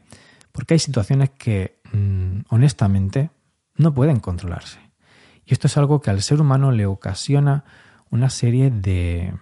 Porque 0.52 0.74
hay 0.74 0.80
situaciones 0.80 1.30
que 1.30 1.80
mm, 1.94 2.42
honestamente 2.50 3.30
no 3.76 3.94
pueden 3.94 4.20
controlarse. 4.20 4.80
Y 5.46 5.54
esto 5.54 5.68
es 5.68 5.78
algo 5.78 6.02
que 6.02 6.10
al 6.10 6.22
ser 6.22 6.42
humano 6.42 6.72
le 6.72 6.86
ocasiona 6.86 7.64
una 8.10 8.30
serie 8.30 8.70
de, 8.72 9.34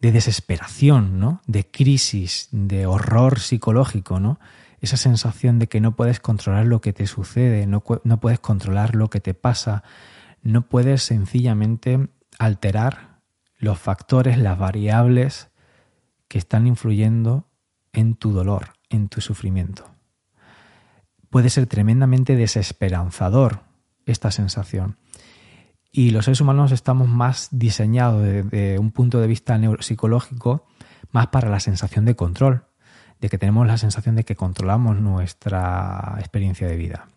de 0.00 0.12
desesperación, 0.12 1.20
¿no? 1.20 1.42
de 1.46 1.66
crisis, 1.66 2.48
de 2.50 2.86
horror 2.86 3.40
psicológico, 3.40 4.20
¿no? 4.20 4.38
Esa 4.80 4.96
sensación 4.96 5.58
de 5.58 5.68
que 5.68 5.80
no 5.80 5.96
puedes 5.96 6.20
controlar 6.20 6.66
lo 6.66 6.80
que 6.80 6.92
te 6.92 7.06
sucede, 7.06 7.66
no, 7.66 7.82
no 8.04 8.20
puedes 8.20 8.40
controlar 8.40 8.94
lo 8.94 9.08
que 9.08 9.20
te 9.20 9.34
pasa, 9.34 9.82
no 10.42 10.68
puedes 10.68 11.02
sencillamente 11.02 12.08
alterar 12.38 13.20
los 13.58 13.78
factores, 13.78 14.38
las 14.38 14.58
variables 14.58 15.48
que 16.28 16.38
están 16.38 16.66
influyendo 16.66 17.48
en 17.92 18.14
tu 18.14 18.32
dolor, 18.32 18.74
en 18.90 19.08
tu 19.08 19.20
sufrimiento. 19.20 19.90
Puede 21.30 21.50
ser 21.50 21.66
tremendamente 21.66 22.36
desesperanzador 22.36 23.62
esta 24.04 24.30
sensación. 24.30 24.98
Y 25.90 26.10
los 26.10 26.26
seres 26.26 26.40
humanos 26.40 26.72
estamos 26.72 27.08
más 27.08 27.48
diseñados 27.50 28.22
desde 28.22 28.78
un 28.78 28.92
punto 28.92 29.20
de 29.20 29.26
vista 29.26 29.56
neuropsicológico 29.56 30.66
más 31.10 31.28
para 31.28 31.48
la 31.48 31.60
sensación 31.60 32.04
de 32.04 32.16
control 32.16 32.66
de 33.20 33.28
que 33.28 33.38
tenemos 33.38 33.66
la 33.66 33.78
sensación 33.78 34.16
de 34.16 34.24
que 34.24 34.36
controlamos 34.36 34.96
nuestra 34.98 36.16
experiencia 36.18 36.66
de 36.68 36.76
vida. 36.76 37.08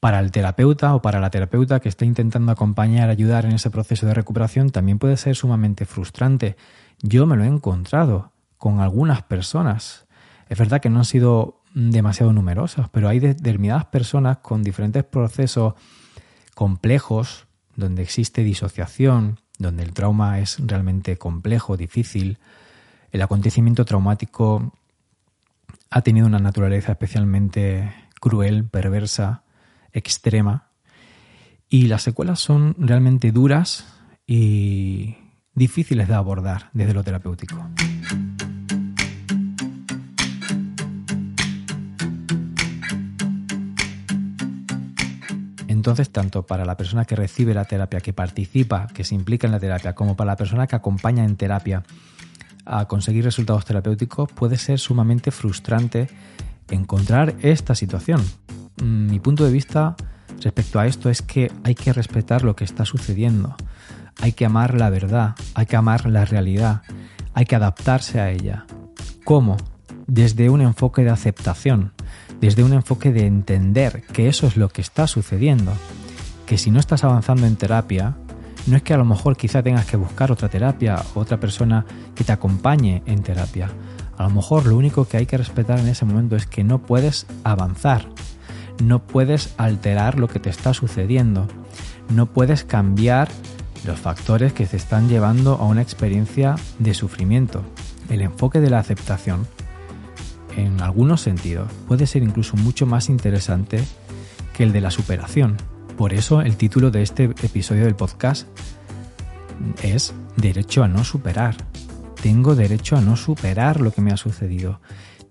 Para 0.00 0.18
el 0.18 0.32
terapeuta 0.32 0.94
o 0.94 1.02
para 1.02 1.20
la 1.20 1.30
terapeuta 1.30 1.78
que 1.80 1.88
está 1.88 2.04
intentando 2.04 2.50
acompañar, 2.50 3.08
ayudar 3.08 3.44
en 3.44 3.52
ese 3.52 3.70
proceso 3.70 4.06
de 4.06 4.14
recuperación, 4.14 4.70
también 4.70 4.98
puede 4.98 5.16
ser 5.16 5.36
sumamente 5.36 5.84
frustrante. 5.84 6.56
Yo 7.00 7.24
me 7.26 7.36
lo 7.36 7.44
he 7.44 7.46
encontrado 7.46 8.32
con 8.58 8.80
algunas 8.80 9.22
personas. 9.22 10.06
Es 10.48 10.58
verdad 10.58 10.80
que 10.80 10.90
no 10.90 10.98
han 10.98 11.04
sido 11.04 11.60
demasiado 11.74 12.32
numerosas, 12.32 12.88
pero 12.88 13.08
hay 13.08 13.20
determinadas 13.20 13.86
personas 13.86 14.38
con 14.38 14.62
diferentes 14.62 15.04
procesos 15.04 15.74
complejos, 16.54 17.46
donde 17.76 18.02
existe 18.02 18.42
disociación, 18.42 19.40
donde 19.58 19.82
el 19.84 19.92
trauma 19.92 20.40
es 20.40 20.58
realmente 20.58 21.16
complejo, 21.16 21.76
difícil, 21.76 22.38
el 23.12 23.20
acontecimiento 23.20 23.84
traumático 23.84 24.72
ha 25.90 26.00
tenido 26.00 26.26
una 26.26 26.38
naturaleza 26.38 26.92
especialmente 26.92 27.92
cruel, 28.18 28.64
perversa, 28.64 29.42
extrema, 29.92 30.70
y 31.68 31.86
las 31.86 32.02
secuelas 32.02 32.40
son 32.40 32.74
realmente 32.78 33.30
duras 33.30 33.86
y 34.26 35.16
difíciles 35.54 36.08
de 36.08 36.14
abordar 36.14 36.70
desde 36.72 36.94
lo 36.94 37.04
terapéutico. 37.04 37.62
Entonces, 45.68 46.10
tanto 46.10 46.46
para 46.46 46.64
la 46.64 46.76
persona 46.76 47.04
que 47.04 47.16
recibe 47.16 47.52
la 47.52 47.64
terapia, 47.64 48.00
que 48.00 48.12
participa, 48.12 48.86
que 48.86 49.04
se 49.04 49.14
implica 49.14 49.46
en 49.46 49.52
la 49.52 49.60
terapia, 49.60 49.94
como 49.94 50.16
para 50.16 50.30
la 50.32 50.36
persona 50.36 50.66
que 50.66 50.76
acompaña 50.76 51.24
en 51.24 51.36
terapia, 51.36 51.82
a 52.64 52.86
conseguir 52.86 53.24
resultados 53.24 53.64
terapéuticos, 53.64 54.30
puede 54.32 54.56
ser 54.56 54.78
sumamente 54.78 55.30
frustrante 55.30 56.08
encontrar 56.70 57.34
esta 57.42 57.74
situación. 57.74 58.22
Mm, 58.82 59.10
mi 59.10 59.20
punto 59.20 59.44
de 59.44 59.52
vista 59.52 59.96
respecto 60.40 60.80
a 60.80 60.86
esto 60.86 61.10
es 61.10 61.22
que 61.22 61.50
hay 61.64 61.74
que 61.74 61.92
respetar 61.92 62.42
lo 62.42 62.56
que 62.56 62.64
está 62.64 62.84
sucediendo, 62.84 63.56
hay 64.20 64.32
que 64.32 64.46
amar 64.46 64.74
la 64.74 64.90
verdad, 64.90 65.34
hay 65.54 65.66
que 65.66 65.76
amar 65.76 66.08
la 66.08 66.24
realidad, 66.24 66.82
hay 67.34 67.44
que 67.44 67.56
adaptarse 67.56 68.20
a 68.20 68.30
ella. 68.30 68.66
¿Cómo? 69.24 69.56
Desde 70.06 70.50
un 70.50 70.60
enfoque 70.60 71.04
de 71.04 71.10
aceptación, 71.10 71.92
desde 72.40 72.64
un 72.64 72.72
enfoque 72.72 73.12
de 73.12 73.26
entender 73.26 74.02
que 74.12 74.28
eso 74.28 74.46
es 74.46 74.56
lo 74.56 74.68
que 74.68 74.80
está 74.80 75.06
sucediendo, 75.06 75.72
que 76.44 76.58
si 76.58 76.70
no 76.70 76.80
estás 76.80 77.04
avanzando 77.04 77.46
en 77.46 77.56
terapia, 77.56 78.16
no 78.66 78.76
es 78.76 78.82
que 78.82 78.94
a 78.94 78.96
lo 78.96 79.04
mejor 79.04 79.36
quizá 79.36 79.62
tengas 79.62 79.86
que 79.86 79.96
buscar 79.96 80.30
otra 80.30 80.48
terapia, 80.48 81.02
otra 81.14 81.40
persona 81.40 81.84
que 82.14 82.24
te 82.24 82.32
acompañe 82.32 83.02
en 83.06 83.22
terapia. 83.22 83.70
A 84.16 84.24
lo 84.24 84.30
mejor 84.30 84.66
lo 84.66 84.76
único 84.76 85.06
que 85.06 85.16
hay 85.16 85.26
que 85.26 85.36
respetar 85.36 85.80
en 85.80 85.88
ese 85.88 86.04
momento 86.04 86.36
es 86.36 86.46
que 86.46 86.62
no 86.62 86.80
puedes 86.80 87.26
avanzar, 87.44 88.06
no 88.82 89.00
puedes 89.00 89.54
alterar 89.56 90.18
lo 90.18 90.28
que 90.28 90.38
te 90.38 90.50
está 90.50 90.74
sucediendo, 90.74 91.48
no 92.08 92.26
puedes 92.26 92.64
cambiar 92.64 93.28
los 93.84 93.98
factores 93.98 94.52
que 94.52 94.66
te 94.66 94.76
están 94.76 95.08
llevando 95.08 95.54
a 95.54 95.66
una 95.66 95.82
experiencia 95.82 96.54
de 96.78 96.94
sufrimiento. 96.94 97.62
El 98.08 98.20
enfoque 98.20 98.60
de 98.60 98.70
la 98.70 98.78
aceptación, 98.78 99.46
en 100.56 100.80
algunos 100.80 101.20
sentidos, 101.20 101.68
puede 101.88 102.06
ser 102.06 102.22
incluso 102.22 102.56
mucho 102.56 102.86
más 102.86 103.08
interesante 103.08 103.82
que 104.52 104.62
el 104.62 104.72
de 104.72 104.82
la 104.82 104.90
superación. 104.90 105.56
Por 105.96 106.14
eso 106.14 106.40
el 106.40 106.56
título 106.56 106.90
de 106.90 107.02
este 107.02 107.24
episodio 107.24 107.84
del 107.84 107.94
podcast 107.94 108.48
es 109.82 110.14
Derecho 110.36 110.82
a 110.82 110.88
no 110.88 111.04
superar. 111.04 111.56
Tengo 112.22 112.54
derecho 112.54 112.96
a 112.96 113.00
no 113.00 113.16
superar 113.16 113.80
lo 113.80 113.92
que 113.92 114.00
me 114.00 114.12
ha 114.12 114.16
sucedido. 114.16 114.80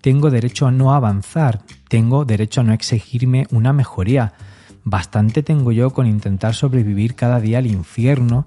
Tengo 0.00 0.30
derecho 0.30 0.66
a 0.66 0.70
no 0.70 0.94
avanzar. 0.94 1.62
Tengo 1.88 2.24
derecho 2.24 2.60
a 2.60 2.64
no 2.64 2.72
exigirme 2.72 3.46
una 3.50 3.72
mejoría. 3.72 4.34
Bastante 4.84 5.42
tengo 5.42 5.72
yo 5.72 5.90
con 5.90 6.06
intentar 6.06 6.54
sobrevivir 6.54 7.14
cada 7.14 7.40
día 7.40 7.58
al 7.58 7.66
infierno 7.66 8.46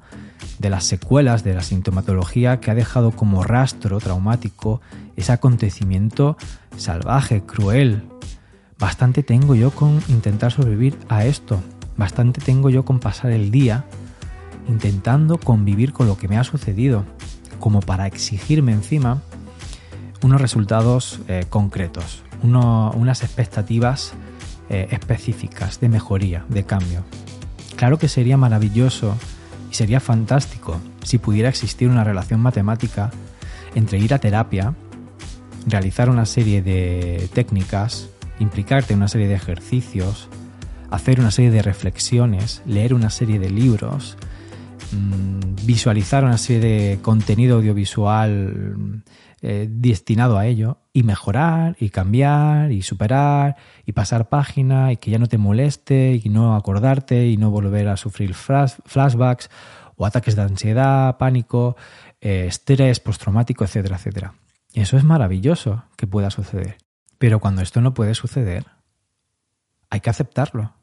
de 0.60 0.70
las 0.70 0.84
secuelas 0.84 1.44
de 1.44 1.54
la 1.54 1.62
sintomatología 1.62 2.60
que 2.60 2.72
ha 2.72 2.76
dejado 2.76 3.12
como 3.12 3.44
rastro 3.44 4.00
traumático 4.00 4.82
ese 5.16 5.32
acontecimiento 5.32 6.38
salvaje, 6.78 7.44
cruel. 7.44 8.04
Bastante 8.78 9.24
tengo 9.24 9.56
yo 9.56 9.72
con 9.72 10.02
intentar 10.10 10.52
sobrevivir 10.52 10.98
a 11.08 11.26
esto. 11.26 11.62
Bastante 11.98 12.42
tengo 12.42 12.70
yo 12.70 12.86
con 12.86 13.00
pasar 13.00 13.32
el 13.32 13.52
día 13.52 13.86
intentando 14.68 15.38
convivir 15.38 15.94
con 15.94 16.08
lo 16.08 16.18
que 16.18 16.28
me 16.28 16.38
ha 16.38 16.44
sucedido, 16.44 17.06
como 17.60 17.80
para 17.80 18.08
exigirme 18.08 18.72
encima 18.72 19.22
unos 20.22 20.42
resultados 20.42 21.20
eh, 21.28 21.46
concretos, 21.50 22.24
unas 22.42 23.24
expectativas 23.24 24.14
eh, 24.70 24.88
específicas 24.92 25.80
de 25.80 25.90
mejoría, 25.90 26.46
de 26.50 26.64
cambio. 26.64 27.04
Claro 27.75 28.00
que 28.00 28.08
sería 28.08 28.38
maravilloso 28.38 29.16
y 29.72 29.75
sería 29.75 30.00
fantástico 30.00 30.80
si 31.04 31.18
pudiera 31.18 31.50
existir 31.50 31.90
una 31.90 32.04
relación 32.04 32.40
matemática 32.40 33.12
entre 33.75 34.00
ir 34.00 34.14
a 34.14 34.20
terapia, 34.20 34.74
realizar 35.68 36.10
una 36.10 36.25
serie 36.25 36.62
de 36.62 37.30
técnicas, 37.34 38.10
implicarte 38.40 38.94
en 38.94 39.00
una 39.00 39.08
serie 39.08 39.28
de 39.28 39.36
ejercicios, 39.36 40.30
hacer 40.92 41.20
una 41.20 41.32
serie 41.32 41.51
de 41.51 41.62
reflexiones, 41.62 42.62
leer 42.65 42.94
una 42.94 43.10
serie 43.10 43.39
de 43.39 43.50
libros, 43.50 44.18
mm, 44.92 45.65
visualizar 45.65 46.24
una 46.24 46.38
serie 46.38 46.60
de 46.60 47.00
contenido 47.01 47.58
audiovisual 47.58 49.04
eh, 49.42 49.68
destinado 49.70 50.38
a 50.38 50.48
ello 50.48 50.80
y 50.92 51.04
mejorar 51.04 51.75
y 51.80 51.89
cambiar 51.89 52.72
y 52.72 52.82
superar 52.82 53.58
y 53.86 53.92
pasar 53.92 54.27
página 54.30 54.92
y 54.92 54.98
que 54.98 55.12
ya 55.12 55.20
no 55.20 55.27
te 55.27 55.38
moleste 55.38 56.20
y 56.24 56.30
no 56.30 56.56
acordarte 56.56 57.27
y 57.27 57.38
no 57.38 57.51
volver 57.51 57.89
a 57.89 57.98
sufrir 57.98 58.34
flashbacks 58.34 59.50
o 59.98 60.06
ataques 60.06 60.36
de 60.36 60.42
ansiedad, 60.42 61.18
pánico, 61.18 61.75
eh, 62.22 62.46
estrés 62.48 63.00
postraumático, 63.00 63.63
etcétera, 63.63 63.98
etcétera. 63.98 64.34
Eso 64.74 64.98
es 64.98 65.04
maravilloso 65.04 65.84
que 65.96 66.08
pueda 66.08 66.32
suceder. 66.32 66.77
Pero 67.18 67.39
cuando 67.39 67.62
esto 67.62 67.82
no 67.82 67.94
puede 67.94 68.15
suceder, 68.15 68.65
hay 69.96 70.02
que 70.02 70.10
aceptarlo. 70.10 70.75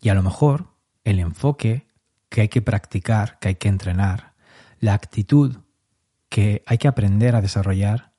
Y 0.00 0.08
a 0.08 0.14
lo 0.14 0.22
mejor 0.22 0.66
el 1.04 1.18
enfoque 1.18 1.86
que 2.28 2.42
hay 2.42 2.48
que 2.48 2.62
practicar, 2.62 3.38
que 3.38 3.48
hay 3.48 3.54
que 3.54 3.68
entrenar, 3.68 4.34
la 4.80 4.94
actitud 4.94 5.58
que 6.28 6.62
hay 6.66 6.78
que 6.78 6.88
aprender 6.88 7.36
a 7.36 7.42
desarrollar 7.42 8.12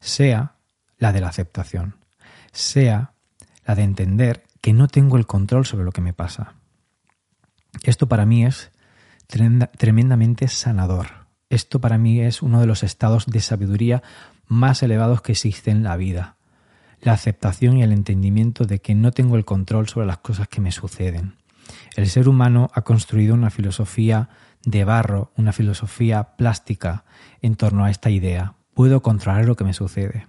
sea 0.00 0.56
la 0.98 1.12
de 1.12 1.20
la 1.20 1.28
aceptación, 1.28 1.96
sea 2.52 3.14
la 3.64 3.74
de 3.74 3.82
entender 3.82 4.44
que 4.60 4.72
no 4.72 4.86
tengo 4.86 5.16
el 5.16 5.26
control 5.26 5.66
sobre 5.66 5.84
lo 5.84 5.92
que 5.92 6.02
me 6.02 6.12
pasa. 6.12 6.54
Esto 7.82 8.06
para 8.06 8.26
mí 8.26 8.44
es 8.44 8.70
tremendamente 9.26 10.46
sanador. 10.48 11.26
Esto 11.48 11.80
para 11.80 11.98
mí 11.98 12.20
es 12.20 12.42
uno 12.42 12.60
de 12.60 12.66
los 12.66 12.82
estados 12.82 13.26
de 13.26 13.40
sabiduría 13.40 14.02
más 14.46 14.82
elevados 14.82 15.22
que 15.22 15.32
existen 15.32 15.78
en 15.78 15.84
la 15.84 15.96
vida. 15.96 16.36
La 17.04 17.12
aceptación 17.12 17.76
y 17.76 17.82
el 17.82 17.92
entendimiento 17.92 18.64
de 18.64 18.80
que 18.80 18.94
no 18.94 19.12
tengo 19.12 19.36
el 19.36 19.44
control 19.44 19.88
sobre 19.88 20.06
las 20.06 20.18
cosas 20.18 20.48
que 20.48 20.62
me 20.62 20.72
suceden. 20.72 21.36
El 21.96 22.08
ser 22.08 22.30
humano 22.30 22.70
ha 22.72 22.80
construido 22.80 23.34
una 23.34 23.50
filosofía 23.50 24.30
de 24.64 24.84
barro, 24.84 25.30
una 25.36 25.52
filosofía 25.52 26.34
plástica 26.38 27.04
en 27.42 27.56
torno 27.56 27.84
a 27.84 27.90
esta 27.90 28.08
idea. 28.08 28.54
Puedo 28.72 29.02
controlar 29.02 29.44
lo 29.44 29.54
que 29.54 29.64
me 29.64 29.74
sucede. 29.74 30.26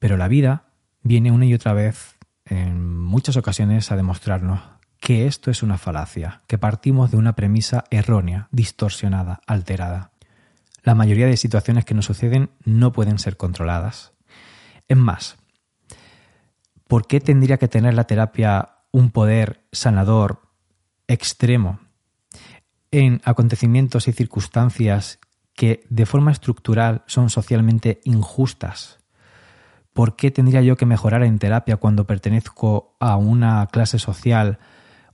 Pero 0.00 0.16
la 0.16 0.26
vida 0.26 0.64
viene 1.02 1.30
una 1.30 1.46
y 1.46 1.54
otra 1.54 1.72
vez, 1.72 2.18
en 2.46 2.98
muchas 2.98 3.36
ocasiones, 3.36 3.92
a 3.92 3.96
demostrarnos 3.96 4.60
que 4.98 5.28
esto 5.28 5.52
es 5.52 5.62
una 5.62 5.78
falacia, 5.78 6.42
que 6.48 6.58
partimos 6.58 7.12
de 7.12 7.16
una 7.16 7.34
premisa 7.36 7.84
errónea, 7.90 8.48
distorsionada, 8.50 9.40
alterada. 9.46 10.10
La 10.82 10.96
mayoría 10.96 11.26
de 11.26 11.36
situaciones 11.36 11.84
que 11.84 11.94
nos 11.94 12.06
suceden 12.06 12.50
no 12.64 12.92
pueden 12.92 13.20
ser 13.20 13.36
controladas. 13.36 14.14
Es 14.88 14.96
más, 14.96 15.36
¿por 16.88 17.06
qué 17.06 17.20
tendría 17.20 17.56
que 17.56 17.68
tener 17.68 17.94
la 17.94 18.04
terapia 18.04 18.70
un 18.92 19.10
poder 19.10 19.64
sanador 19.72 20.42
extremo 21.08 21.80
en 22.90 23.20
acontecimientos 23.24 24.06
y 24.06 24.12
circunstancias 24.12 25.18
que 25.54 25.84
de 25.88 26.06
forma 26.06 26.32
estructural 26.32 27.02
son 27.06 27.30
socialmente 27.30 28.00
injustas. 28.04 28.98
¿Por 29.92 30.16
qué 30.16 30.30
tendría 30.30 30.62
yo 30.62 30.76
que 30.76 30.86
mejorar 30.86 31.22
en 31.22 31.38
terapia 31.38 31.76
cuando 31.76 32.06
pertenezco 32.06 32.96
a 32.98 33.16
una 33.16 33.66
clase 33.68 33.98
social 33.98 34.58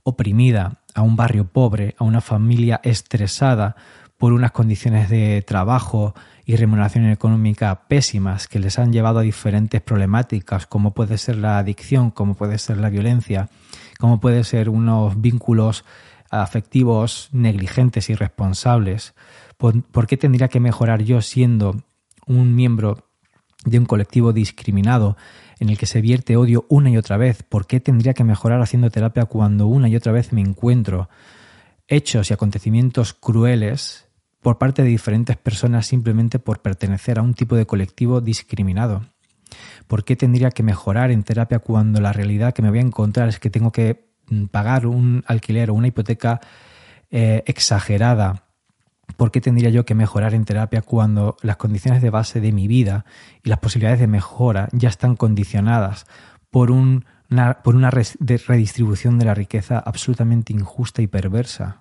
oprimida, 0.03 0.81
a 0.95 1.03
un 1.03 1.15
barrio 1.15 1.47
pobre, 1.47 1.95
a 1.99 2.03
una 2.03 2.21
familia 2.21 2.81
estresada 2.83 3.75
por 4.21 4.33
unas 4.33 4.51
condiciones 4.51 5.09
de 5.09 5.41
trabajo 5.41 6.13
y 6.45 6.55
remuneración 6.55 7.09
económica 7.09 7.87
pésimas 7.87 8.47
que 8.47 8.59
les 8.59 8.77
han 8.77 8.93
llevado 8.93 9.17
a 9.17 9.23
diferentes 9.23 9.81
problemáticas, 9.81 10.67
como 10.67 10.93
puede 10.93 11.17
ser 11.17 11.37
la 11.37 11.57
adicción, 11.57 12.11
como 12.11 12.35
puede 12.35 12.59
ser 12.59 12.77
la 12.77 12.91
violencia, 12.91 13.49
como 13.99 14.19
puede 14.19 14.43
ser 14.43 14.69
unos 14.69 15.19
vínculos 15.19 15.85
afectivos 16.29 17.29
negligentes 17.31 18.11
y 18.11 18.13
responsables, 18.13 19.15
¿por, 19.57 20.05
qué 20.05 20.17
tendría 20.17 20.49
que 20.49 20.59
mejorar 20.59 21.01
yo 21.01 21.23
siendo 21.23 21.81
un 22.27 22.53
miembro 22.53 23.07
de 23.65 23.79
un 23.79 23.87
colectivo 23.87 24.33
discriminado 24.33 25.17
en 25.59 25.69
el 25.69 25.79
que 25.79 25.87
se 25.87 25.99
vierte 25.99 26.37
odio 26.37 26.67
una 26.69 26.91
y 26.91 26.97
otra 26.97 27.17
vez? 27.17 27.41
¿Por 27.41 27.65
qué 27.65 27.79
tendría 27.79 28.13
que 28.13 28.23
mejorar 28.23 28.61
haciendo 28.61 28.91
terapia 28.91 29.25
cuando 29.25 29.65
una 29.65 29.89
y 29.89 29.95
otra 29.95 30.11
vez 30.11 30.31
me 30.31 30.41
encuentro 30.41 31.09
hechos 31.87 32.29
y 32.29 32.35
acontecimientos 32.35 33.13
crueles 33.13 34.10
por 34.41 34.57
parte 34.57 34.83
de 34.83 34.89
diferentes 34.89 35.37
personas 35.37 35.87
simplemente 35.87 36.39
por 36.39 36.61
pertenecer 36.61 37.19
a 37.19 37.21
un 37.21 37.33
tipo 37.33 37.55
de 37.55 37.65
colectivo 37.65 38.21
discriminado? 38.21 39.05
¿Por 39.87 40.03
qué 40.03 40.15
tendría 40.15 40.51
que 40.51 40.63
mejorar 40.63 41.11
en 41.11 41.23
terapia 41.23 41.59
cuando 41.59 41.99
la 41.99 42.13
realidad 42.13 42.53
que 42.53 42.61
me 42.61 42.69
voy 42.69 42.79
a 42.79 42.83
encontrar 42.83 43.29
es 43.29 43.39
que 43.39 43.49
tengo 43.49 43.71
que 43.71 44.11
Mm, 44.31 44.45
pagar 44.45 44.87
un 44.87 45.23
alquiler 45.27 45.69
o 45.69 45.73
una 45.73 45.87
hipoteca 45.87 46.39
eh, 47.11 47.43
exagerada, 47.47 48.45
¿por 49.17 49.29
qué 49.29 49.41
tendría 49.41 49.69
yo 49.69 49.83
que 49.85 49.93
mejorar 49.93 50.33
en 50.33 50.45
terapia 50.45 50.81
cuando 50.81 51.35
las 51.41 51.57
condiciones 51.57 52.01
de 52.01 52.09
base 52.09 52.39
de 52.39 52.53
mi 52.53 52.69
vida 52.69 53.03
y 53.43 53.49
las 53.49 53.59
posibilidades 53.59 53.99
de 53.99 54.07
mejora 54.07 54.69
ya 54.71 54.87
están 54.87 55.17
condicionadas 55.17 56.05
por, 56.49 56.71
una, 56.71 57.61
por 57.61 57.75
una 57.75 57.91
redistribución 57.91 59.19
de 59.19 59.25
la 59.25 59.33
riqueza 59.33 59.79
absolutamente 59.79 60.53
injusta 60.53 61.01
y 61.01 61.07
perversa? 61.07 61.80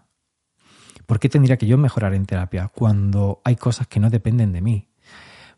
¿Por 1.11 1.19
qué 1.19 1.29
tendría 1.29 1.57
que 1.57 1.67
yo 1.67 1.77
mejorar 1.77 2.15
en 2.15 2.25
terapia 2.25 2.71
cuando 2.73 3.41
hay 3.43 3.57
cosas 3.57 3.89
que 3.89 3.99
no 3.99 4.11
dependen 4.11 4.53
de 4.53 4.61
mí? 4.61 4.87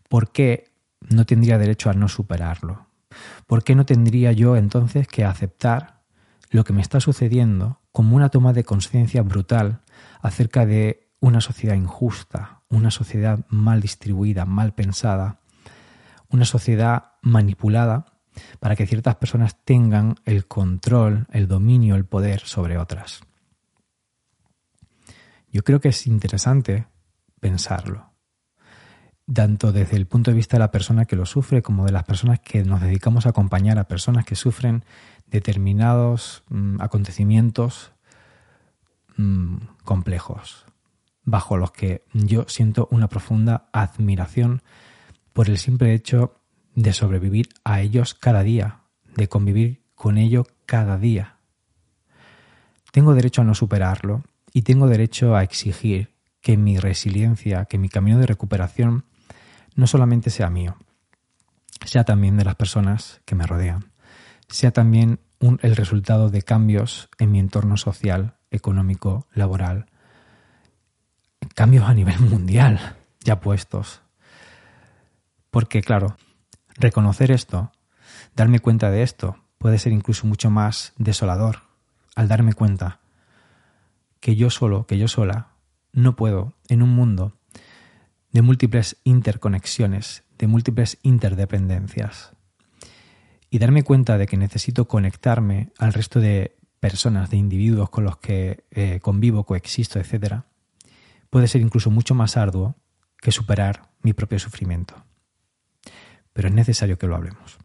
¿Por 0.08 0.32
qué 0.32 0.72
no 1.10 1.26
tendría 1.26 1.58
derecho 1.58 1.90
a 1.90 1.92
no 1.92 2.08
superarlo? 2.08 2.86
¿Por 3.46 3.62
qué 3.62 3.74
no 3.74 3.84
tendría 3.84 4.32
yo 4.32 4.56
entonces 4.56 5.06
que 5.06 5.26
aceptar 5.26 6.00
lo 6.48 6.64
que 6.64 6.72
me 6.72 6.80
está 6.80 7.00
sucediendo 7.00 7.82
como 7.92 8.16
una 8.16 8.30
toma 8.30 8.54
de 8.54 8.64
conciencia 8.64 9.20
brutal 9.20 9.82
acerca 10.22 10.64
de 10.64 11.10
una 11.20 11.42
sociedad 11.42 11.74
injusta, 11.74 12.62
una 12.70 12.90
sociedad 12.90 13.44
mal 13.50 13.82
distribuida, 13.82 14.46
mal 14.46 14.72
pensada, 14.72 15.40
una 16.30 16.46
sociedad 16.46 17.12
manipulada 17.20 18.06
para 18.58 18.74
que 18.74 18.86
ciertas 18.86 19.16
personas 19.16 19.62
tengan 19.66 20.14
el 20.24 20.46
control, 20.46 21.26
el 21.30 21.46
dominio, 21.46 21.94
el 21.96 22.06
poder 22.06 22.40
sobre 22.40 22.78
otras. 22.78 23.20
Yo 25.52 25.62
creo 25.62 25.80
que 25.80 25.90
es 25.90 26.06
interesante 26.06 26.86
pensarlo, 27.38 28.14
tanto 29.32 29.70
desde 29.70 29.98
el 29.98 30.06
punto 30.06 30.30
de 30.30 30.36
vista 30.36 30.56
de 30.56 30.60
la 30.60 30.70
persona 30.70 31.04
que 31.04 31.14
lo 31.14 31.26
sufre 31.26 31.60
como 31.60 31.84
de 31.84 31.92
las 31.92 32.04
personas 32.04 32.40
que 32.40 32.64
nos 32.64 32.80
dedicamos 32.80 33.26
a 33.26 33.30
acompañar 33.30 33.78
a 33.78 33.84
personas 33.84 34.24
que 34.24 34.34
sufren 34.34 34.82
determinados 35.26 36.42
mm, 36.48 36.80
acontecimientos 36.80 37.92
mm, 39.18 39.56
complejos, 39.84 40.64
bajo 41.22 41.58
los 41.58 41.70
que 41.70 42.06
yo 42.14 42.46
siento 42.48 42.88
una 42.90 43.08
profunda 43.08 43.68
admiración 43.74 44.62
por 45.34 45.50
el 45.50 45.58
simple 45.58 45.92
hecho 45.92 46.40
de 46.74 46.94
sobrevivir 46.94 47.50
a 47.62 47.82
ellos 47.82 48.14
cada 48.14 48.42
día, 48.42 48.84
de 49.16 49.28
convivir 49.28 49.82
con 49.94 50.16
ello 50.16 50.46
cada 50.64 50.96
día. 50.96 51.36
tengo 52.90 53.14
derecho 53.14 53.42
a 53.42 53.44
no 53.44 53.54
superarlo 53.54 54.24
y 54.52 54.62
tengo 54.62 54.86
derecho 54.86 55.34
a 55.34 55.42
exigir 55.42 56.14
que 56.40 56.56
mi 56.56 56.78
resiliencia, 56.78 57.64
que 57.64 57.78
mi 57.78 57.88
camino 57.88 58.18
de 58.18 58.26
recuperación 58.26 59.04
no 59.74 59.86
solamente 59.86 60.30
sea 60.30 60.50
mío, 60.50 60.76
sea 61.84 62.04
también 62.04 62.36
de 62.36 62.44
las 62.44 62.56
personas 62.56 63.20
que 63.24 63.34
me 63.34 63.46
rodean, 63.46 63.92
sea 64.48 64.72
también 64.72 65.20
el 65.40 65.76
resultado 65.76 66.28
de 66.30 66.42
cambios 66.42 67.08
en 67.18 67.32
mi 67.32 67.38
entorno 67.38 67.76
social, 67.76 68.36
económico, 68.50 69.26
laboral, 69.32 69.86
cambios 71.54 71.88
a 71.88 71.94
nivel 71.94 72.18
mundial 72.20 72.96
ya 73.20 73.40
puestos. 73.40 74.02
Porque 75.50 75.82
claro, 75.82 76.16
reconocer 76.76 77.30
esto, 77.30 77.72
darme 78.34 78.60
cuenta 78.60 78.90
de 78.90 79.02
esto, 79.02 79.36
puede 79.58 79.78
ser 79.78 79.92
incluso 79.92 80.26
mucho 80.26 80.50
más 80.50 80.92
desolador 80.96 81.62
al 82.14 82.28
darme 82.28 82.52
cuenta 82.52 83.01
que 84.22 84.37
yo 84.37 84.50
solo, 84.50 84.87
que 84.87 84.96
yo 84.98 85.08
sola, 85.08 85.48
no 85.92 86.14
puedo 86.14 86.54
en 86.68 86.80
un 86.80 86.90
mundo 86.90 87.37
de 88.30 88.40
múltiples 88.40 88.96
interconexiones, 89.02 90.22
de 90.38 90.46
múltiples 90.46 90.96
interdependencias. 91.02 92.32
Y 93.50 93.58
darme 93.58 93.82
cuenta 93.82 94.16
de 94.18 94.26
que 94.26 94.37
necesito 94.37 94.87
conectarme 94.87 95.72
al 95.76 95.92
resto 95.92 96.20
de 96.20 96.56
personas, 96.78 97.30
de 97.30 97.37
individuos 97.37 97.90
con 97.90 98.04
los 98.04 98.16
que 98.18 98.64
eh, 98.70 99.00
convivo, 99.02 99.44
coexisto, 99.44 99.98
etc., 99.98 100.42
puede 101.28 101.48
ser 101.48 101.61
incluso 101.61 101.90
mucho 101.90 102.14
más 102.14 102.37
arduo 102.37 102.76
que 103.20 103.32
superar 103.32 103.90
mi 104.02 104.12
propio 104.12 104.38
sufrimiento. 104.38 105.04
Pero 106.32 106.46
es 106.46 106.54
necesario 106.54 106.96
que 106.96 107.08
lo 107.08 107.16
hablemos. 107.16 107.58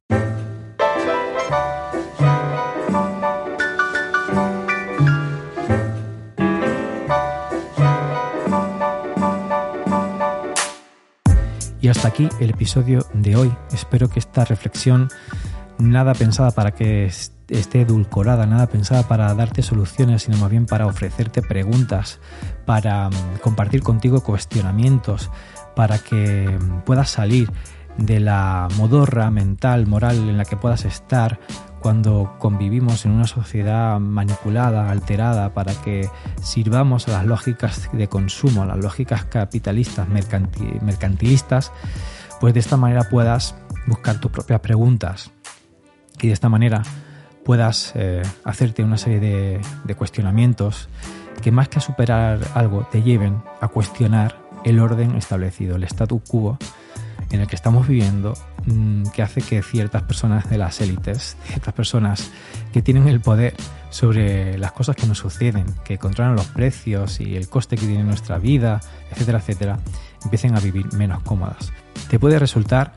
Y 11.87 11.89
hasta 11.89 12.09
aquí 12.09 12.27
el 12.41 12.49
episodio 12.49 13.05
de 13.13 13.37
hoy. 13.37 13.53
Espero 13.71 14.09
que 14.09 14.19
esta 14.19 14.43
reflexión, 14.43 15.07
nada 15.77 16.13
pensada 16.13 16.51
para 16.51 16.71
que 16.71 17.05
esté 17.05 17.79
edulcorada, 17.79 18.45
nada 18.45 18.67
pensada 18.67 19.03
para 19.03 19.33
darte 19.33 19.61
soluciones, 19.61 20.23
sino 20.23 20.35
más 20.35 20.49
bien 20.49 20.65
para 20.65 20.85
ofrecerte 20.85 21.41
preguntas, 21.41 22.19
para 22.65 23.07
mm, 23.07 23.39
compartir 23.41 23.83
contigo 23.83 24.19
cuestionamientos, 24.19 25.31
para 25.77 25.97
que 25.99 26.49
mm, 26.59 26.81
puedas 26.81 27.09
salir 27.09 27.49
de 27.97 28.19
la 28.19 28.67
modorra 28.75 29.31
mental, 29.31 29.87
moral 29.87 30.17
en 30.17 30.37
la 30.37 30.43
que 30.43 30.57
puedas 30.57 30.83
estar 30.83 31.39
cuando 31.79 32.35
convivimos 32.39 33.05
en 33.05 33.11
una 33.11 33.27
sociedad 33.27 33.99
manipulada, 33.99 34.89
alterada, 34.89 35.53
para 35.53 35.73
que 35.81 36.09
sirvamos 36.41 37.07
a 37.07 37.11
las 37.11 37.25
lógicas 37.25 37.89
de 37.93 38.07
consumo, 38.07 38.63
a 38.63 38.65
las 38.65 38.77
lógicas 38.77 39.25
capitalistas, 39.25 40.07
mercantilistas, 40.09 41.71
pues 42.39 42.53
de 42.53 42.59
esta 42.59 42.77
manera 42.77 43.03
puedas 43.03 43.55
buscar 43.85 44.19
tus 44.19 44.31
propias 44.31 44.59
preguntas 44.59 45.31
y 46.21 46.27
de 46.27 46.33
esta 46.33 46.49
manera 46.49 46.83
puedas 47.45 47.93
eh, 47.95 48.21
hacerte 48.43 48.83
una 48.83 48.97
serie 48.97 49.19
de, 49.19 49.61
de 49.83 49.95
cuestionamientos 49.95 50.89
que 51.41 51.51
más 51.51 51.69
que 51.69 51.77
a 51.77 51.81
superar 51.81 52.39
algo 52.55 52.87
te 52.91 53.03
lleven 53.03 53.41
a 53.61 53.67
cuestionar 53.67 54.37
el 54.65 54.79
orden 54.79 55.15
establecido, 55.15 55.75
el 55.75 55.83
statu 55.83 56.19
quo 56.19 56.57
en 57.31 57.41
el 57.41 57.47
que 57.47 57.55
estamos 57.55 57.87
viviendo 57.87 58.33
mm, 58.65 59.03
que 59.13 59.21
hace 59.21 59.41
que 59.41 59.61
ciertas 59.61 60.03
personas 60.03 60.49
de 60.49 60.57
las 60.57 60.79
élites, 60.81 61.37
ciertas 61.45 61.73
personas 61.73 62.31
que 62.73 62.81
tienen 62.81 63.07
el 63.07 63.21
poder 63.21 63.55
sobre 63.89 64.57
las 64.57 64.71
cosas 64.71 64.95
que 64.95 65.07
nos 65.07 65.17
suceden, 65.17 65.65
que 65.83 65.97
controlan 65.97 66.35
los 66.35 66.47
precios 66.47 67.19
y 67.19 67.35
el 67.35 67.49
coste 67.49 67.77
que 67.77 67.85
tiene 67.85 68.03
nuestra 68.03 68.37
vida, 68.37 68.81
etcétera, 69.11 69.39
etcétera, 69.39 69.79
empiecen 70.23 70.55
a 70.55 70.59
vivir 70.59 70.93
menos 70.93 71.23
cómodas. 71.23 71.71
Te 72.09 72.19
puede 72.19 72.39
resultar 72.39 72.93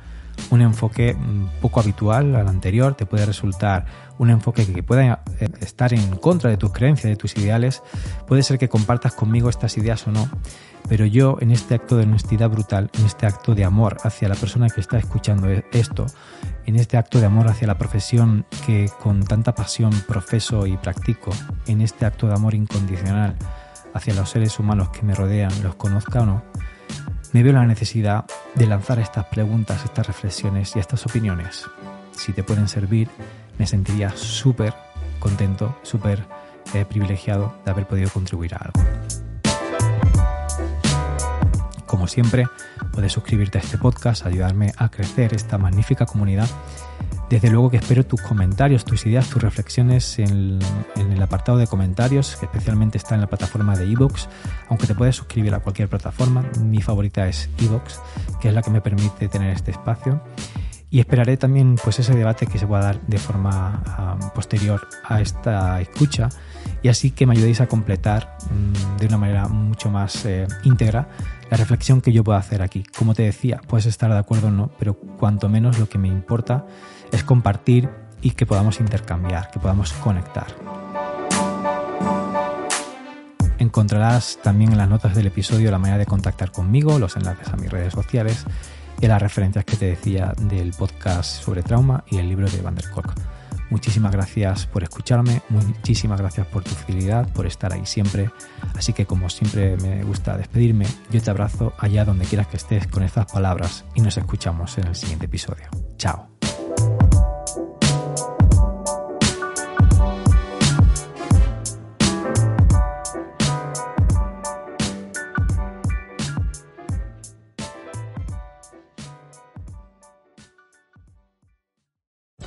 un 0.51 0.63
enfoque 0.63 1.15
mm, 1.15 1.61
poco 1.61 1.81
habitual 1.81 2.35
al 2.35 2.49
anterior, 2.49 2.95
te 2.95 3.07
puede 3.07 3.27
resultar 3.27 3.87
un 4.21 4.29
enfoque 4.29 4.71
que 4.71 4.83
pueda 4.83 5.23
eh, 5.41 5.49
estar 5.61 5.95
en 5.95 6.17
contra 6.17 6.51
de 6.51 6.59
tus 6.59 6.73
creencias, 6.73 7.09
de 7.09 7.17
tus 7.17 7.39
ideales, 7.39 7.83
puede 8.29 8.43
ser 8.43 8.59
que 8.59 8.69
compartas 8.69 9.15
conmigo 9.15 9.49
estas 9.49 9.79
ideas 9.79 10.07
o 10.07 10.13
no, 10.13 10.29
pero 10.91 11.07
yo 11.07 11.39
en 11.41 11.51
este 11.51 11.75
acto 11.75 11.97
de 11.97 12.03
honestidad 12.03 12.51
brutal, 12.51 12.91
en 12.99 13.07
este 13.07 13.25
acto 13.25 13.55
de 13.55 13.65
amor 13.65 13.97
hacia 14.05 14.29
la 14.29 14.35
persona 14.35 14.69
que 14.69 14.83
está 14.83 14.99
escuchando 14.99 15.49
e-, 15.49 15.65
esto, 15.73 16.05
en 16.67 16.77
este 16.77 16.99
acto 16.99 17.19
de 17.19 17.25
amor 17.25 17.49
hacia 17.49 17.67
la 17.67 17.79
profesión 17.79 18.45
que 18.67 18.91
con 19.01 19.25
tanta 19.25 19.55
pasión 19.55 19.91
profeso 20.07 20.67
y 20.67 20.77
practico, 20.77 21.31
en 21.67 21.81
este 21.81 22.05
acto 22.05 22.27
de 22.27 22.35
amor 22.35 22.55
incondicional 22.55 23.37
hacia 23.95 24.13
los 24.13 24.29
seres 24.29 24.59
humanos 24.59 24.91
que 24.91 25.01
me 25.01 25.15
rodean, 25.15 25.63
los 25.63 25.77
conozca 25.77 26.21
o 26.21 26.27
no, 26.27 26.43
me 27.33 27.43
veo 27.43 27.55
la 27.55 27.65
necesidad 27.65 28.27
de 28.55 28.67
lanzar 28.67 28.99
estas 28.99 29.25
preguntas, 29.27 29.83
estas 29.83 30.07
reflexiones 30.07 30.77
y 30.77 30.79
estas 30.79 31.07
opiniones. 31.07 31.65
Si 32.13 32.35
te 32.35 32.43
pueden 32.43 32.69
servir, 32.69 33.09
me 33.61 33.67
sentiría 33.67 34.09
súper 34.17 34.73
contento, 35.19 35.77
súper 35.83 36.25
eh, 36.73 36.87
privilegiado 36.87 37.55
de 37.63 37.71
haber 37.71 37.87
podido 37.87 38.09
contribuir 38.09 38.55
a 38.55 38.57
algo. 38.57 38.81
Como 41.85 42.07
siempre, 42.07 42.49
puedes 42.91 43.13
suscribirte 43.13 43.59
a 43.59 43.61
este 43.61 43.77
podcast, 43.77 44.25
ayudarme 44.25 44.73
a 44.79 44.89
crecer 44.89 45.35
esta 45.35 45.59
magnífica 45.59 46.07
comunidad. 46.07 46.49
Desde 47.29 47.51
luego 47.51 47.71
que 47.71 47.77
espero 47.77 48.07
tus 48.07 48.23
comentarios, 48.23 48.87
tus 48.87 49.05
ideas, 49.05 49.29
tus 49.29 49.43
reflexiones 49.43 50.19
en, 50.19 50.59
el 50.97 51.23
apartado 51.23 51.59
de 51.59 51.67
comentarios, 51.67 52.37
que 52.37 52.47
especialmente 52.47 52.97
está 52.97 53.15
en 53.15 53.21
la 53.21 53.27
plataforma 53.27 53.77
de 53.77 53.87
iVoox, 53.89 54.27
aunque 54.71 54.87
te 54.87 54.95
puedes 54.95 55.17
suscribir 55.17 55.53
a 55.53 55.61
cualquier 55.61 55.89
plataforma. 55.91 56.47
Mi 56.63 56.81
favorita 56.81 57.29
es 57.29 57.51
iVoox, 57.59 57.99
que 58.41 58.49
es 58.49 58.55
la 58.55 58.63
que 58.63 58.71
me 58.71 58.81
permite 58.81 59.29
tener 59.29 59.51
este 59.51 59.73
espacio. 59.73 60.23
Y 60.91 60.99
esperaré 60.99 61.37
también 61.37 61.77
pues, 61.83 62.01
ese 62.01 62.15
debate 62.15 62.47
que 62.47 62.59
se 62.59 62.67
pueda 62.67 62.83
dar 62.83 63.01
de 63.03 63.19
forma 63.19 63.83
ah, 63.87 64.33
posterior 64.35 64.89
a 65.05 65.21
esta 65.21 65.81
escucha 65.81 66.29
y 66.83 66.89
así 66.89 67.13
que 67.13 67.27
me 67.27 67.35
ayudéis 67.35 67.61
a 67.61 67.69
completar 67.69 68.37
mm, 68.51 68.99
de 68.99 69.07
una 69.07 69.19
manera 69.19 69.49
mucho 69.49 69.89
más 69.91 70.25
eh, 70.25 70.49
íntegra 70.65 71.09
la 71.49 71.57
reflexión 71.57 72.01
que 72.01 72.13
yo 72.13 72.25
puedo 72.25 72.39
hacer 72.39 72.63
aquí. 72.63 72.85
Como 72.97 73.15
te 73.15 73.23
decía, 73.23 73.61
puedes 73.69 73.87
estar 73.87 74.11
de 74.11 74.19
acuerdo 74.19 74.49
o 74.49 74.51
no, 74.51 74.71
pero 74.79 74.95
cuanto 74.95 75.49
menos 75.49 75.79
lo 75.79 75.89
que 75.89 75.99
me 75.99 76.09
importa 76.09 76.67
es 77.13 77.23
compartir 77.23 77.89
y 78.21 78.33
que 78.33 78.47
podamos 78.47 78.81
intercambiar, 78.81 79.51
que 79.51 79.61
podamos 79.61 79.93
conectar. 79.95 80.47
Encontrarás 83.59 84.39
también 84.43 84.73
en 84.73 84.79
las 84.79 84.89
notas 84.89 85.15
del 85.15 85.27
episodio 85.27 85.71
la 85.71 85.79
manera 85.79 85.99
de 85.99 86.07
contactar 86.07 86.51
conmigo, 86.51 86.99
los 86.99 87.17
enlaces 87.17 87.49
a 87.49 87.57
mis 87.57 87.71
redes 87.71 87.93
sociales 87.93 88.47
y 89.01 89.07
las 89.07 89.23
referencias 89.23 89.65
que 89.65 89.77
te 89.77 89.87
decía 89.87 90.33
del 90.41 90.73
podcast 90.73 91.43
sobre 91.43 91.63
trauma 91.63 92.05
y 92.11 92.19
el 92.19 92.29
libro 92.29 92.49
de 92.49 92.61
Van 92.61 92.75
der 92.75 92.91
Kolk. 92.91 93.15
Muchísimas 93.71 94.13
gracias 94.13 94.67
por 94.67 94.83
escucharme, 94.83 95.43
muchísimas 95.49 96.21
gracias 96.21 96.47
por 96.49 96.65
tu 96.65 96.71
fidelidad, 96.71 97.33
por 97.33 97.47
estar 97.47 97.73
ahí 97.73 97.87
siempre. 97.87 98.31
Así 98.77 98.93
que 98.93 99.07
como 99.07 99.31
siempre 99.31 99.77
me 99.77 100.03
gusta 100.03 100.37
despedirme, 100.37 100.87
yo 101.11 101.23
te 101.23 101.31
abrazo 101.31 101.73
allá 101.79 102.05
donde 102.05 102.25
quieras 102.25 102.49
que 102.49 102.57
estés 102.57 102.89
con 102.89 103.05
estas 103.05 103.31
palabras 103.31 103.85
y 103.95 104.01
nos 104.01 104.17
escuchamos 104.17 104.77
en 104.79 104.89
el 104.89 104.97
siguiente 104.97 105.27
episodio. 105.27 105.69
Chao. 105.97 106.50